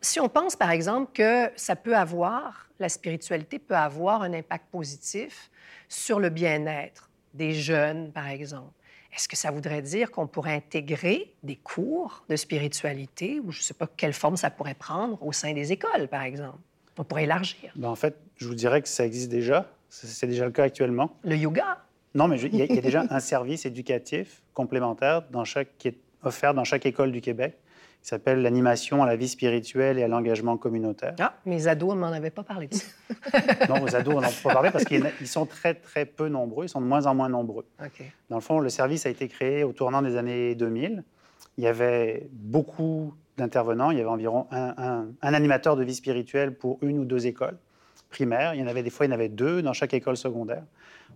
Si 0.00 0.18
on 0.20 0.28
pense, 0.28 0.56
par 0.56 0.70
exemple, 0.70 1.12
que 1.12 1.50
ça 1.56 1.76
peut 1.76 1.96
avoir, 1.96 2.68
la 2.80 2.88
spiritualité 2.88 3.58
peut 3.58 3.76
avoir 3.76 4.22
un 4.22 4.32
impact 4.32 4.66
positif 4.70 5.50
sur 5.88 6.18
le 6.18 6.30
bien-être 6.30 7.07
des 7.34 7.54
jeunes, 7.54 8.12
par 8.12 8.28
exemple, 8.28 8.72
est-ce 9.14 9.28
que 9.28 9.36
ça 9.36 9.50
voudrait 9.50 9.82
dire 9.82 10.10
qu'on 10.10 10.26
pourrait 10.26 10.54
intégrer 10.54 11.34
des 11.42 11.56
cours 11.56 12.24
de 12.28 12.36
spiritualité 12.36 13.40
ou 13.40 13.50
je 13.50 13.58
ne 13.58 13.62
sais 13.62 13.74
pas 13.74 13.86
quelle 13.86 14.12
forme 14.12 14.36
ça 14.36 14.50
pourrait 14.50 14.74
prendre 14.74 15.22
au 15.24 15.32
sein 15.32 15.52
des 15.54 15.72
écoles, 15.72 16.08
par 16.08 16.22
exemple? 16.22 16.58
On 16.98 17.04
pourrait 17.04 17.24
élargir. 17.24 17.72
Ben, 17.76 17.88
en 17.88 17.94
fait, 17.94 18.16
je 18.36 18.46
vous 18.48 18.54
dirais 18.54 18.82
que 18.82 18.88
ça 18.88 19.06
existe 19.06 19.30
déjà. 19.30 19.70
C'est 19.88 20.26
déjà 20.26 20.44
le 20.44 20.50
cas 20.50 20.64
actuellement. 20.64 21.16
Le 21.22 21.36
yoga? 21.36 21.78
Non, 22.14 22.28
mais 22.28 22.40
il 22.40 22.56
y, 22.56 22.62
a 22.62 22.66
déjà 22.80 23.06
un 23.08 23.20
service 23.20 23.64
éducatif 23.64 24.42
complémentaire 24.52 25.22
dans 25.30 25.44
chaque, 25.44 25.78
qui 25.78 25.88
est 25.88 25.98
offert 26.22 26.54
dans 26.54 26.64
chaque 26.64 26.84
école 26.86 27.12
du 27.12 27.20
Québec 27.20 27.56
qui 28.02 28.08
s'appelle 28.08 28.42
l'animation 28.42 29.02
à 29.02 29.06
la 29.06 29.16
vie 29.16 29.28
spirituelle 29.28 29.98
et 29.98 30.02
à 30.02 30.08
l'engagement 30.08 30.56
communautaire. 30.56 31.14
Ah, 31.18 31.34
mes 31.46 31.66
ados 31.66 31.94
ne 31.94 32.00
m'en 32.00 32.08
avaient 32.08 32.30
pas 32.30 32.42
parlé 32.42 32.68
de 32.68 32.74
ça. 32.74 32.86
non, 33.68 33.80
vos 33.80 33.94
ados, 33.94 34.14
on 34.14 34.20
n'en 34.20 34.28
a 34.28 34.30
pas 34.42 34.54
parlé 34.54 34.70
parce 34.70 34.84
qu'ils 34.84 35.04
sont 35.24 35.46
très, 35.46 35.74
très 35.74 36.06
peu 36.06 36.28
nombreux. 36.28 36.66
Ils 36.66 36.68
sont 36.68 36.80
de 36.80 36.86
moins 36.86 37.06
en 37.06 37.14
moins 37.14 37.28
nombreux. 37.28 37.66
Dans 38.30 38.36
le 38.36 38.42
fond, 38.42 38.60
le 38.60 38.68
service 38.68 39.06
a 39.06 39.10
été 39.10 39.28
créé 39.28 39.64
au 39.64 39.72
tournant 39.72 40.02
des 40.02 40.16
années 40.16 40.54
2000. 40.54 41.02
Il 41.56 41.64
y 41.64 41.66
avait 41.66 42.28
beaucoup 42.32 43.14
d'intervenants. 43.36 43.90
Il 43.90 43.98
y 43.98 44.00
avait 44.00 44.10
environ 44.10 44.46
un, 44.50 45.06
un, 45.22 45.34
animateur 45.34 45.76
de 45.76 45.84
vie 45.84 45.94
spirituelle 45.94 46.54
pour 46.54 46.78
une 46.82 46.98
ou 46.98 47.04
deux 47.04 47.26
écoles 47.26 47.58
primaires. 48.08 48.54
Il 48.54 48.60
y 48.60 48.62
en 48.62 48.66
avait 48.66 48.82
des 48.82 48.90
fois, 48.90 49.06
il 49.06 49.10
y 49.10 49.12
en 49.12 49.14
avait 49.14 49.28
deux 49.28 49.62
dans 49.62 49.72
chaque 49.72 49.94
école 49.94 50.16
secondaire. 50.16 50.62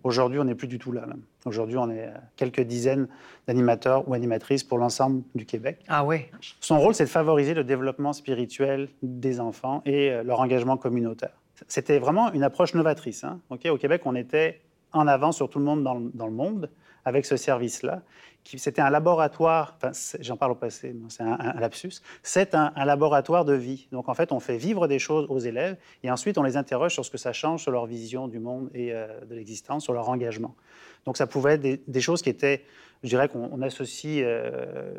Aujourd'hui, 0.05 0.39
on 0.39 0.45
n'est 0.45 0.55
plus 0.55 0.69
du 0.69 0.79
tout 0.79 0.93
là. 0.93 1.07
Aujourd'hui, 1.45 1.77
on 1.77 1.91
est 1.91 2.11
quelques 2.37 2.63
dizaines 2.63 3.09
d'animateurs 3.47 4.09
ou 4.09 4.15
animatrices 4.15 4.65
pour 4.65 4.79
l'ensemble 4.79 5.23
du 5.35 5.47
Québec. 5.47 5.85
Ah 5.89 6.05
oui. 6.05 6.27
Son 6.61 6.79
rôle, 6.79 6.95
c'est 6.95 7.05
de 7.05 7.09
favoriser 7.09 7.55
le 7.55 7.63
développement 7.63 8.13
spirituel 8.13 8.89
des 9.03 9.39
enfants 9.39 9.83
et 9.85 10.11
euh, 10.11 10.23
leur 10.23 10.41
engagement 10.41 10.77
communautaire. 10.77 11.35
C'était 11.69 11.99
vraiment 11.99 12.33
une 12.33 12.43
approche 12.43 12.75
novatrice. 12.75 13.23
Hein. 13.23 13.39
Au 13.51 13.57
Québec, 13.57 14.03
on 14.05 14.17
était 14.17 14.61
en 14.93 15.07
avance 15.07 15.37
sur 15.37 15.49
tout 15.49 15.59
le 15.59 15.65
monde 15.65 15.85
dans 15.85 16.27
le 16.27 16.33
monde 16.33 16.69
avec 17.05 17.27
ce 17.27 17.37
service-là. 17.37 18.03
C'était 18.45 18.83
un 18.83 18.91
laboratoire, 18.91 19.77
enfin, 19.77 19.93
j'en 20.21 20.37
parle 20.37 20.53
au 20.53 20.57
passé, 20.57 20.97
c'est 21.09 21.23
un, 21.23 21.55
lapsus, 21.61 22.03
c'est 22.23 22.55
un, 22.55 22.73
laboratoire 22.85 23.45
de 23.45 23.53
vie. 23.53 23.87
Donc 23.93 24.09
en 24.09 24.15
fait, 24.15 24.33
on 24.33 24.41
fait 24.41 24.57
vivre 24.57 24.89
des 24.89 24.99
choses 24.99 25.27
aux 25.29 25.39
élèves 25.39 25.77
et 26.03 26.11
ensuite 26.11 26.39
on 26.39 26.43
les 26.43 26.57
interroge 26.57 26.93
sur 26.93 27.05
ce 27.05 27.11
que 27.11 27.19
ça 27.19 27.33
change 27.33 27.63
sur 27.63 27.71
leur 27.71 27.87
vision 27.87 28.27
du 28.27 28.41
monde 28.41 28.69
et 28.75 28.93
euh, 28.93 29.21
de 29.27 29.35
l'existence, 29.37 29.85
sur 29.85 29.93
leur 29.93 30.09
engagement. 30.09 30.57
Donc 31.05 31.17
ça 31.17 31.27
pouvait 31.27 31.55
être 31.55 31.89
des, 31.89 32.01
choses 32.01 32.21
qui 32.21 32.31
étaient, 32.31 32.65
je 33.05 33.09
dirais 33.09 33.29
qu'on 33.29 33.63
associe 33.63 34.25
euh, 34.27 34.93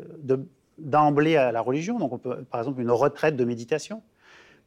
d'emblée 0.78 1.36
à 1.36 1.52
la 1.52 1.60
religion. 1.60 1.98
Donc 1.98 2.22
par 2.22 2.60
exemple, 2.60 2.80
une 2.80 2.90
retraite 2.90 3.36
de 3.36 3.44
méditation. 3.44 4.02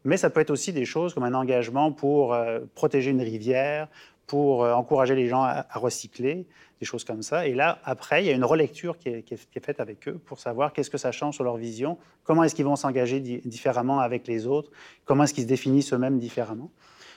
Mais 0.04 0.18
ça 0.18 0.30
peut 0.30 0.40
être 0.40 0.52
aussi 0.52 0.72
des 0.72 0.86
choses 0.86 1.14
comme 1.14 1.24
un 1.24 1.34
engagement 1.34 1.92
pour 1.92 2.34
euh, 2.34 2.60
protéger 2.76 3.12
une 3.12 3.22
rivière, 3.22 3.88
pour 4.28 4.66
euh, 4.66 4.74
encourager 4.74 5.16
les 5.16 5.28
gens 5.28 5.42
à, 5.42 5.66
recycler, 5.74 6.46
des 6.80 6.86
choses 6.86 7.06
comme 7.06 7.24
ça. 7.24 7.48
Et 7.48 7.56
là, 7.56 7.80
après, 7.86 8.24
il 8.24 8.28
y 8.28 8.30
a 8.30 8.34
une 8.34 8.44
relecture 8.44 9.00
qui 9.00 9.10
est, 9.10 9.60
faite 9.66 9.80
avec 9.80 10.08
eux 10.08 10.20
pour 10.26 10.40
savoir 10.40 10.74
qu'est-ce 10.74 10.90
que 10.90 10.98
ça 10.98 11.12
change 11.12 11.36
sur 11.36 11.44
leur 11.44 11.58
vision, 11.58 11.98
comment 12.24 12.44
est-ce 12.44 12.54
qu'ils 12.54 12.66
vont 12.66 12.76
s'engager 12.76 13.20
différemment 13.20 14.00
avec 14.00 14.28
les 14.28 14.46
autres, 14.46 14.70
comment 15.06 15.24
est-ce 15.24 15.34
qu'ils 15.34 15.46
se 15.46 15.50
définissent 15.50 15.94
eux-mêmes 15.94 16.20
différemment. 16.20 16.70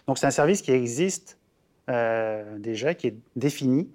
Donc 0.07 0.17
c'est 0.19 0.27
un 0.27 0.31
service 0.31 0.63
qui 0.63 0.71
existe 0.71 1.37
euh, 1.91 2.59
déjà, 2.59 2.95
qui 2.95 3.09
est 3.09 3.17
défini. 3.37 3.91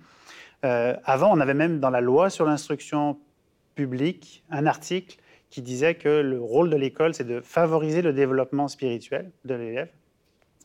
Euh, 0.65 0.95
avant, 1.05 1.31
on 1.31 1.39
avait 1.39 1.53
même 1.53 1.79
dans 1.79 1.89
la 1.89 2.01
loi 2.01 2.29
sur 2.29 2.45
l'instruction 2.45 3.17
publique 3.75 4.43
un 4.49 4.65
article 4.65 5.17
qui 5.49 5.61
disait 5.61 5.95
que 5.95 6.09
le 6.09 6.41
rôle 6.41 6.69
de 6.69 6.75
l'école, 6.75 7.13
c'est 7.13 7.23
de 7.23 7.39
favoriser 7.39 8.01
le 8.01 8.13
développement 8.13 8.67
spirituel 8.67 9.31
de 9.45 9.55
l'élève. 9.55 9.89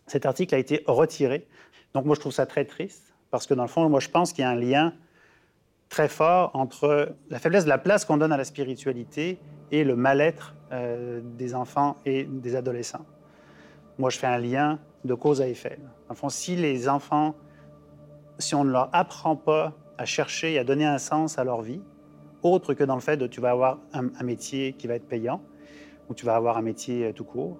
Cet 0.07 0.27
article 0.27 0.55
a 0.55 0.59
été 0.59 0.83
retiré 0.87 1.47
donc 1.95 2.05
moi, 2.05 2.15
je 2.15 2.21
trouve 2.21 2.33
ça 2.33 2.47
très 2.47 2.65
triste, 2.65 3.15
parce 3.31 3.47
que 3.47 3.55
dans 3.55 3.63
le 3.63 3.69
fond, 3.69 3.89
moi, 3.89 4.01
je 4.01 4.09
pense 4.09 4.33
qu'il 4.33 4.43
y 4.43 4.45
a 4.45 4.51
un 4.51 4.57
lien 4.57 4.95
très 5.89 6.09
fort 6.09 6.51
entre 6.55 7.15
la 7.31 7.39
faiblesse 7.39 7.65
de 7.65 7.69
la 7.69 7.79
place 7.79 8.05
qu'on 8.05 8.17
donne 8.17 8.33
à 8.33 8.37
la 8.37 8.45
spiritualité 8.45 9.39
et 9.73 9.85
le 9.85 9.97
mal-être 9.97 10.55
euh, 10.73 11.21
des 11.23 11.55
enfants 11.55 11.97
et 12.07 12.25
des 12.25 12.55
adolescents. 12.55 13.05
Moi, 13.99 14.11
je 14.11 14.19
fais 14.19 14.29
un 14.29 14.39
lien 14.39 14.79
de 15.05 15.15
cause 15.15 15.41
à 15.41 15.49
effet. 15.49 15.79
Dans 16.09 16.15
le 16.15 16.17
fond, 16.17 16.29
si 16.29 16.57
les 16.57 16.89
enfants, 16.89 17.35
si 18.39 18.55
on 18.55 18.65
ne 18.65 18.71
leur 18.71 18.89
apprend 18.93 19.37
pas 19.37 19.75
à 19.99 20.05
chercher 20.05 20.55
et 20.55 20.59
à 20.59 20.65
donner 20.65 20.87
un 20.87 20.99
sens 20.99 21.39
à 21.39 21.45
leur 21.45 21.61
vie, 21.61 21.83
autre 22.43 22.73
que 22.73 22.85
dans 22.85 22.95
le 22.95 23.01
fait 23.01 23.17
de 23.17 23.27
tu 23.27 23.41
vas 23.41 23.51
avoir 23.51 23.79
un, 23.93 24.23
métier 24.23 24.73
qui 24.75 24.87
va 24.87 24.95
être 24.95 25.09
payant, 25.09 25.43
ou 26.09 26.15
tu 26.15 26.25
vas 26.25 26.37
avoir 26.37 26.57
un 26.57 26.63
métier 26.63 27.07
euh, 27.07 27.13
tout 27.13 27.25
court, 27.25 27.59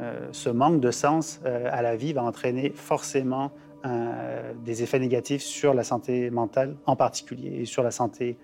euh, 0.00 0.28
ce 0.32 0.48
manque 0.48 0.80
de 0.80 0.90
sens 0.90 1.40
euh, 1.44 1.68
à 1.70 1.82
la 1.82 1.96
vie 1.96 2.12
va 2.12 2.22
entraîner 2.24 2.72
forcément 2.74 3.52
euh, 3.84 4.52
des 4.64 4.82
effets 4.82 4.98
négatifs 4.98 5.42
sur 5.42 5.74
la 5.74 5.84
santé 5.84 6.30
mentale 6.30 6.76
en 6.86 6.96
particulier 6.96 7.60
et 7.60 7.64
sur 7.64 7.82
la 7.82 7.90
santé 7.90 8.36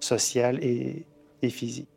sociale 0.00 0.58
et, 0.64 1.04
physique. 1.50 1.88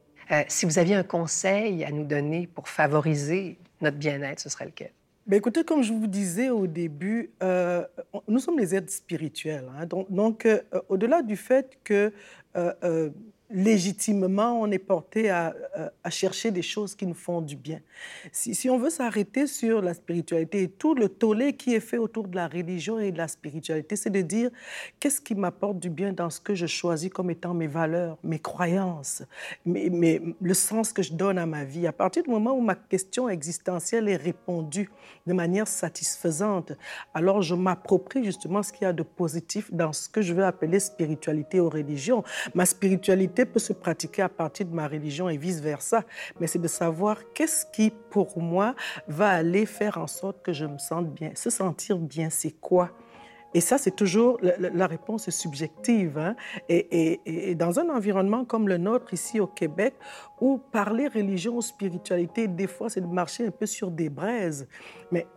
si 0.50 0.66
vous 0.66 0.80
aviez 0.80 0.96
un 0.96 1.04
conseil 1.04 1.86
à 1.86 1.92
nous 1.92 2.04
donner 2.04 2.46
pour 2.48 2.68
favoriser 2.68 3.58
notre 3.80 3.98
bien-être, 3.98 4.40
ce 4.40 4.50
serait 4.50 4.66
lequel? 4.66 4.92
Ben 5.28 5.38
écoutez, 5.38 5.64
comme 5.64 5.82
je 5.82 5.94
vous 5.94 6.08
disais 6.08 6.50
au 6.50 6.68
début, 6.68 7.32
nous 8.28 8.40
sommes 8.40 8.60
les 8.60 8.76
êtres 8.76 8.92
spirituels. 8.92 9.70
Hein. 9.78 9.86
donc, 10.10 10.48
au-delà 10.90 11.22
du 11.22 11.38
fait 11.38 11.78
que 11.86 12.12
légitimement, 13.56 14.60
on 14.60 14.70
est 14.70 14.80
porté 14.80 15.30
à, 15.30 15.56
chercher 16.10 16.52
des 16.52 16.62
choses 16.62 16.94
qui 16.94 17.08
nous 17.08 17.16
font 17.16 17.42
du 17.42 17.56
bien. 17.56 17.80
Si, 18.32 18.70
on 18.70 18.78
veut 18.78 18.90
s'arrêter 18.90 19.48
sur 19.48 19.82
la 19.82 19.94
spiritualité 19.94 20.64
et 20.64 20.68
tout 20.68 20.94
le 20.94 21.10
tollé 21.10 21.54
qui 21.54 21.74
est 21.74 21.80
fait 21.80 21.98
autour 21.98 22.28
de 22.28 22.36
la 22.36 22.48
religion 22.48 23.00
et 23.00 23.12
de 23.12 23.18
la 23.18 23.28
spiritualité, 23.28 23.96
c'est 23.96 24.10
de 24.10 24.22
dire 24.22 24.52
qu'est-ce 25.00 25.22
qui 25.22 25.36
m'apporte 25.36 25.80
du 25.80 25.90
bien 25.90 26.12
dans 26.12 26.30
ce 26.30 26.40
que 26.40 26.54
je 26.54 26.66
choisis 26.66 27.10
comme 27.10 27.32
étant 27.32 27.54
mes 27.54 27.68
valeurs, 27.68 28.18
mes 28.24 28.40
croyances, 28.40 29.24
mais 29.66 30.22
le 30.42 30.54
sens 30.54 30.92
que 30.92 31.02
je 31.02 31.14
donne 31.14 31.38
à 31.38 31.46
ma 31.46 31.64
vie? 31.64 31.88
À 31.88 31.94
partir 31.94 32.24
du 32.24 32.30
moment 32.30 32.54
où 32.54 32.62
ma 32.62 32.76
question 32.76 33.30
existentielle 33.30 34.10
est 34.10 34.18
répondue 34.18 34.90
de 35.26 35.34
manière 35.34 35.68
satisfaisante, 35.68 36.74
alors 37.14 37.42
je 37.42 37.56
m'approprie 37.56 38.24
justement 38.26 38.62
ce 38.64 38.74
qu'il 38.74 38.84
y 38.84 38.86
a 38.86 38.94
de 38.94 39.04
positif 39.04 39.74
dans 39.74 39.94
ce 39.94 40.10
que 40.10 40.22
je 40.22 40.34
veux 40.34 40.44
appeler 40.44 40.80
spiritualité 40.80 41.60
ou 41.62 41.70
religion. 41.70 42.24
Ma 42.54 42.66
spiritualité 42.66 43.45
peut 43.46 43.60
se 43.60 43.74
pratiquer 43.74 44.24
à 44.24 44.30
partir 44.30 44.66
de 44.66 44.74
ma 44.74 44.88
religion 44.88 45.30
et 45.30 45.38
vice-versa, 45.38 46.04
mais 46.40 46.48
c'est 46.48 46.60
de 46.60 46.68
savoir 46.68 47.18
qu'est-ce 47.34 47.66
qui, 47.66 47.92
pour 48.10 48.38
moi, 48.40 48.76
va 49.08 49.30
aller 49.30 49.66
faire 49.66 49.98
en 49.98 50.08
sorte 50.08 50.42
que 50.42 50.54
je 50.54 50.66
me 50.66 50.78
sente 50.78 51.14
bien. 51.14 51.32
Se 51.36 51.50
sentir 51.50 51.98
bien, 51.98 52.30
c'est 52.30 52.52
quoi? 52.52 52.92
Et 53.56 53.62
ça, 53.62 53.78
c'est 53.78 53.96
toujours, 53.96 54.38
la, 54.42 54.86
réponse 54.86 55.30
subjective. 55.30 56.18
Hein. 56.18 56.36
Et, 56.68 57.56
dans 57.56 57.80
un 57.80 57.88
environnement 57.88 58.44
comme 58.44 58.68
le 58.68 58.78
nôtre, 58.78 59.14
ici 59.14 59.40
au 59.40 59.48
Québec, 59.48 59.96
où 60.42 60.58
parler 60.58 61.08
religion 61.08 61.56
ou 61.56 61.62
spiritualité, 61.62 62.50
des 62.50 62.68
fois, 62.68 62.90
c'est 62.90 63.00
de 63.00 63.08
marcher 63.08 63.48
un 63.48 63.52
peu 63.52 63.66
sur 63.66 63.92
des 63.92 64.10
braises. 64.10 64.68
Mais 65.12 65.28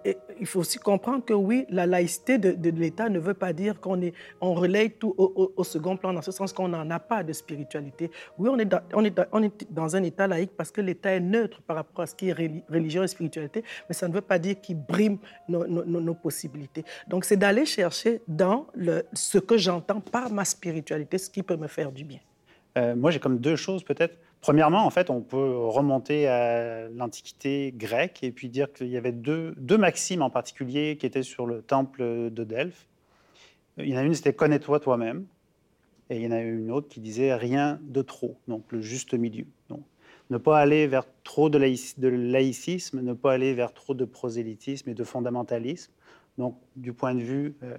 il 0.40 0.46
faut 0.46 0.60
aussi 0.60 0.78
comprendre 0.78 1.24
que 1.24 1.34
oui, 1.34 1.66
la 1.68 1.86
laïcité 1.86 2.38
de, 2.38 2.70
l'État 2.70 3.08
ne 3.08 3.18
veut 3.18 3.34
pas 3.34 3.52
dire 3.52 3.80
qu'on 3.80 4.00
est, 4.00 4.14
on 4.40 4.54
relaye 4.54 4.90
tout 4.90 5.14
au, 5.16 5.64
second 5.64 5.96
plan, 5.96 6.12
dans 6.12 6.22
ce 6.22 6.32
sens 6.32 6.52
qu'on 6.52 6.68
n'en 6.68 6.88
a 6.90 6.98
pas 6.98 7.22
de 7.22 7.32
spiritualité. 7.32 8.10
Oui, 8.38 8.48
on 8.52 8.58
est, 8.58 8.64
dans, 8.64 8.80
on, 8.94 9.04
est 9.04 9.20
on 9.32 9.42
est 9.42 9.72
dans 9.72 9.96
un 9.96 10.02
État 10.02 10.26
laïque 10.26 10.52
parce 10.56 10.70
que 10.70 10.80
l'État 10.80 11.10
est 11.10 11.20
neutre 11.20 11.60
par 11.62 11.76
rapport 11.76 12.02
à 12.02 12.06
ce 12.06 12.14
qui 12.14 12.28
est 12.28 12.62
religion 12.68 13.02
et 13.02 13.08
spiritualité, 13.08 13.64
mais 13.88 13.94
ça 13.94 14.08
ne 14.08 14.14
veut 14.14 14.20
pas 14.20 14.38
dire 14.38 14.60
qu'il 14.60 14.76
brime 14.76 15.18
nos, 15.48 15.66
nos, 15.66 15.84
nos 15.84 16.14
possibilités. 16.14 16.84
Donc, 17.06 17.24
c'est 17.24 17.36
d'aller 17.36 17.66
chercher 17.66 18.22
dans 18.26 18.66
le, 18.74 19.04
ce 19.12 19.38
que 19.38 19.58
j'entends 19.58 20.00
par 20.00 20.30
ma 20.30 20.44
spiritualité, 20.44 21.18
ce 21.18 21.30
qui 21.30 21.42
peut 21.42 21.56
me 21.56 21.68
faire 21.68 21.92
du 21.92 22.04
bien. 22.04 22.20
Euh, 22.76 22.94
moi, 22.94 23.10
j'ai 23.10 23.18
comme 23.18 23.38
deux 23.38 23.56
choses 23.56 23.82
peut-être. 23.82 24.18
Premièrement, 24.40 24.84
en 24.84 24.90
fait, 24.90 25.10
on 25.10 25.20
peut 25.20 25.56
remonter 25.66 26.28
à 26.28 26.88
l'Antiquité 26.90 27.72
grecque 27.76 28.22
et 28.22 28.30
puis 28.30 28.48
dire 28.48 28.72
qu'il 28.72 28.88
y 28.88 28.96
avait 28.96 29.12
deux, 29.12 29.54
deux, 29.56 29.78
maximes 29.78 30.22
en 30.22 30.30
particulier 30.30 30.96
qui 30.96 31.06
étaient 31.06 31.24
sur 31.24 31.46
le 31.46 31.62
temple 31.62 32.30
de 32.30 32.44
Delphes. 32.44 32.86
Il 33.78 33.88
y 33.88 33.94
en 33.94 33.98
a 33.98 34.02
une, 34.02 34.14
c'était 34.14 34.32
connais-toi 34.32 34.80
toi-même. 34.80 35.26
Et 36.10 36.16
il 36.16 36.22
y 36.22 36.26
en 36.26 36.32
a 36.32 36.40
une 36.40 36.70
autre 36.70 36.88
qui 36.88 37.00
disait 37.00 37.34
rien 37.34 37.78
de 37.82 38.00
trop, 38.00 38.38
donc 38.48 38.64
le 38.70 38.80
juste 38.80 39.12
milieu. 39.14 39.44
Donc, 39.68 39.82
ne 40.30 40.38
pas 40.38 40.58
aller 40.58 40.86
vers 40.86 41.04
trop 41.24 41.50
de, 41.50 41.58
laïcisme, 41.58 43.00
ne 43.00 43.12
pas 43.12 43.32
aller 43.32 43.54
vers 43.54 43.72
trop 43.72 43.94
de 43.94 44.04
prosélytisme 44.04 44.90
et 44.90 44.94
de 44.94 45.04
fondamentalisme. 45.04 45.92
Donc, 46.36 46.56
du 46.76 46.92
point 46.92 47.14
de 47.14 47.20
vue 47.20 47.56
euh, 47.62 47.76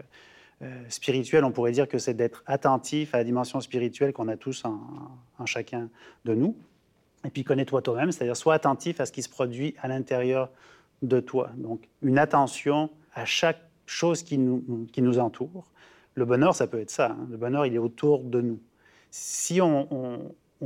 spirituel, 0.90 1.46
on 1.46 1.52
pourrait 1.52 1.72
dire 1.72 1.88
que 1.88 1.98
c'est 1.98 2.14
d'être 2.14 2.44
attentif 2.46 3.16
à 3.16 3.20
la 3.20 3.24
dimension 3.24 3.62
spirituelle 3.62 4.12
qu'on 4.12 4.28
a 4.28 4.36
tous 4.36 4.66
en, 4.66 5.46
chacun 5.46 5.90
de 6.26 6.34
nous. 6.34 6.56
Et 7.26 7.30
puis, 7.30 7.44
connais-toi 7.44 7.82
toi-même, 7.82 8.12
c'est-à-dire 8.12 8.36
sois 8.36 8.54
attentif 8.54 9.00
à 9.00 9.06
ce 9.06 9.12
qui 9.12 9.24
se 9.24 9.30
produit 9.30 9.76
à 9.82 9.88
l'intérieur 9.88 10.50
de 11.02 11.20
toi. 11.20 11.52
Donc, 11.56 11.88
une 12.02 12.18
attention 12.18 12.90
à 13.14 13.26
chaque 13.26 13.62
chose 13.86 14.24
qui 14.24 14.38
nous, 14.38 15.20
entoure. 15.20 15.66
Le 16.16 16.26
bonheur, 16.26 16.56
ça 16.56 16.68
peut 16.68 16.80
être 16.80 16.92
ça. 16.92 17.12
Hein. 17.12 17.28
Le 17.30 17.38
bonheur, 17.38 17.66
il 17.66 17.74
est 17.74 17.80
autour 17.80 18.24
de 18.24 18.42
nous. 18.42 18.60
Si 19.12 19.62
on, 19.62 19.88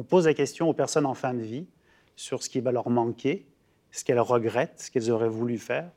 pose 0.09 0.25
la 0.25 0.33
question 0.33 0.69
aux 0.69 0.73
personnes 0.73 1.05
en 1.05 1.13
fin 1.13 1.33
de 1.33 1.41
vie 1.41 1.67
sur 2.15 2.43
ce 2.43 2.49
qui 2.49 2.59
va 2.59 2.71
leur 2.71 2.89
manquer, 2.89 3.45
ce 3.91 4.03
qu'elles 4.03 4.19
regrettent, 4.19 4.81
ce 4.81 4.91
qu'elles 4.91 5.11
auraient 5.11 5.29
voulu 5.29 5.57
faire, 5.57 5.89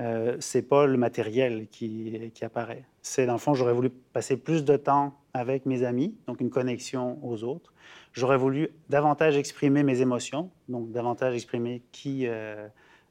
euh, 0.00 0.36
c'est 0.40 0.62
pas 0.62 0.86
le 0.86 0.96
matériel 0.96 1.66
qui, 1.70 2.32
apparaît. 2.42 2.84
C'est, 3.02 3.26
dans 3.26 3.34
le 3.34 3.38
fond, 3.38 3.52
j'aurais 3.52 3.74
voulu 3.74 3.90
passer 3.90 4.38
plus 4.38 4.64
de 4.64 4.76
temps 4.76 5.14
avec 5.34 5.66
mes 5.66 5.84
amis, 5.84 6.14
donc 6.26 6.40
une 6.40 6.48
connexion 6.48 7.18
aux 7.22 7.44
autres. 7.44 7.74
J'aurais 8.14 8.38
voulu 8.38 8.70
davantage 8.88 9.36
exprimer 9.36 9.82
mes 9.82 10.00
émotions, 10.00 10.50
donc 10.68 10.90
davantage 10.90 11.34
exprimer 11.34 11.82
qui 11.92 12.26
euh, 12.26 12.66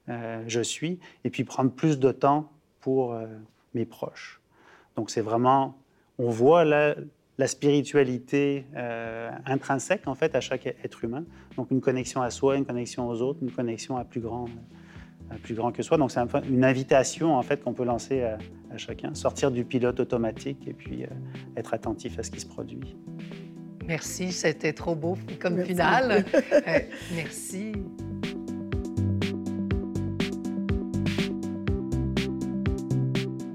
euh, 0.09 0.43
je 0.47 0.61
suis, 0.61 0.99
et 1.23 1.29
puis 1.29 1.43
prendre 1.43 1.71
plus 1.71 1.99
de 1.99 2.11
temps 2.11 2.51
pour 2.81 3.15
mes 3.73 3.85
proches. 3.85 4.41
Donc 4.95 5.11
c'est 5.11 5.21
vraiment, 5.21 5.77
on 6.17 6.29
voit 6.29 6.63
la, 6.63 6.95
la 7.37 7.47
spiritualité 7.47 8.65
intrinsèque 9.45 10.07
en 10.07 10.15
fait 10.15 10.33
à 10.33 10.39
chaque 10.39 10.65
être 10.65 11.03
humain. 11.03 11.25
Donc 11.57 11.71
une 11.71 11.81
connexion 11.81 12.21
à 12.21 12.31
soi, 12.31 12.55
une 12.55 12.65
connexion 12.65 13.09
aux 13.09 13.21
autres, 13.21 13.39
une 13.41 13.51
connexion 13.51 13.97
à 13.97 14.05
plus 14.05 14.21
grand, 14.21 14.47
plus 15.37 15.55
grand 15.55 15.71
que 15.71 15.83
soi. 15.83 15.97
Donc 15.97 16.11
c'est 16.11 16.21
une 16.49 16.63
invitation 16.63 17.35
en 17.35 17.41
fait 17.41 17.63
qu'on 17.63 17.73
peut 17.73 17.85
lancer 17.85 18.23
à, 18.23 18.37
chacun, 18.77 19.13
sortir 19.13 19.51
du 19.51 19.65
pilote 19.65 19.99
automatique 19.99 20.67
et 20.67 20.73
puis 20.73 21.05
être 21.55 21.73
attentif 21.73 22.17
à 22.19 22.23
ce 22.23 22.31
qui 22.31 22.39
se 22.39 22.47
produit. 22.47 22.97
Merci, 23.87 24.31
c'était 24.31 24.73
trop 24.73 24.95
beau 24.95 25.17
comme 25.39 25.63
finale. 25.63 26.23
merci. 27.15 27.73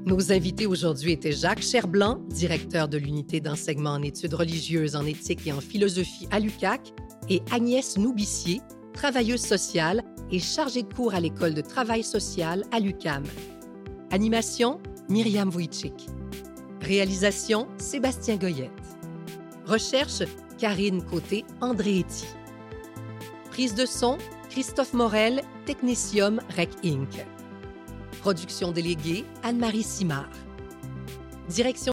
Nos 0.06 0.32
invités 0.32 0.66
aujourd'hui 0.66 1.12
étaient 1.12 1.32
Jacques 1.32 1.62
Cherblanc, 1.62 2.18
directeur 2.28 2.88
de 2.88 2.98
l'unité 2.98 3.40
d'enseignement 3.40 3.90
en 3.90 4.02
études 4.02 4.34
religieuses, 4.34 4.96
en 4.96 5.06
éthique 5.06 5.46
et 5.46 5.52
en 5.52 5.60
philosophie 5.60 6.28
à 6.30 6.40
l'UCAC, 6.40 6.92
et 7.30 7.40
Agnès 7.50 7.96
Noubissier, 7.96 8.60
travailleuse 8.92 9.40
sociale 9.40 10.02
et 10.30 10.38
chargée 10.38 10.82
de 10.82 10.92
cours 10.92 11.14
à 11.14 11.20
l'école 11.20 11.54
de 11.54 11.60
travail 11.60 12.02
social 12.02 12.64
à 12.72 12.80
l'UCAM. 12.80 13.24
Animation, 14.10 14.80
Myriam 15.08 15.50
Wojcik. 15.50 16.08
Réalisation, 16.80 17.66
Sébastien 17.78 18.36
Goyette. 18.36 18.70
Recherche, 19.66 20.22
Karine 20.58 21.02
Côté, 21.02 21.44
André 21.60 22.04
Prise 23.50 23.74
de 23.74 23.86
son, 23.86 24.18
Christophe 24.50 24.92
Morel, 24.92 25.42
Technicium 25.66 26.40
Rec 26.56 26.70
Inc. 26.84 27.26
Production 28.20 28.72
déléguée, 28.72 29.24
Anne-Marie 29.42 29.82
Simard. 29.82 30.30
Direction 31.48 31.74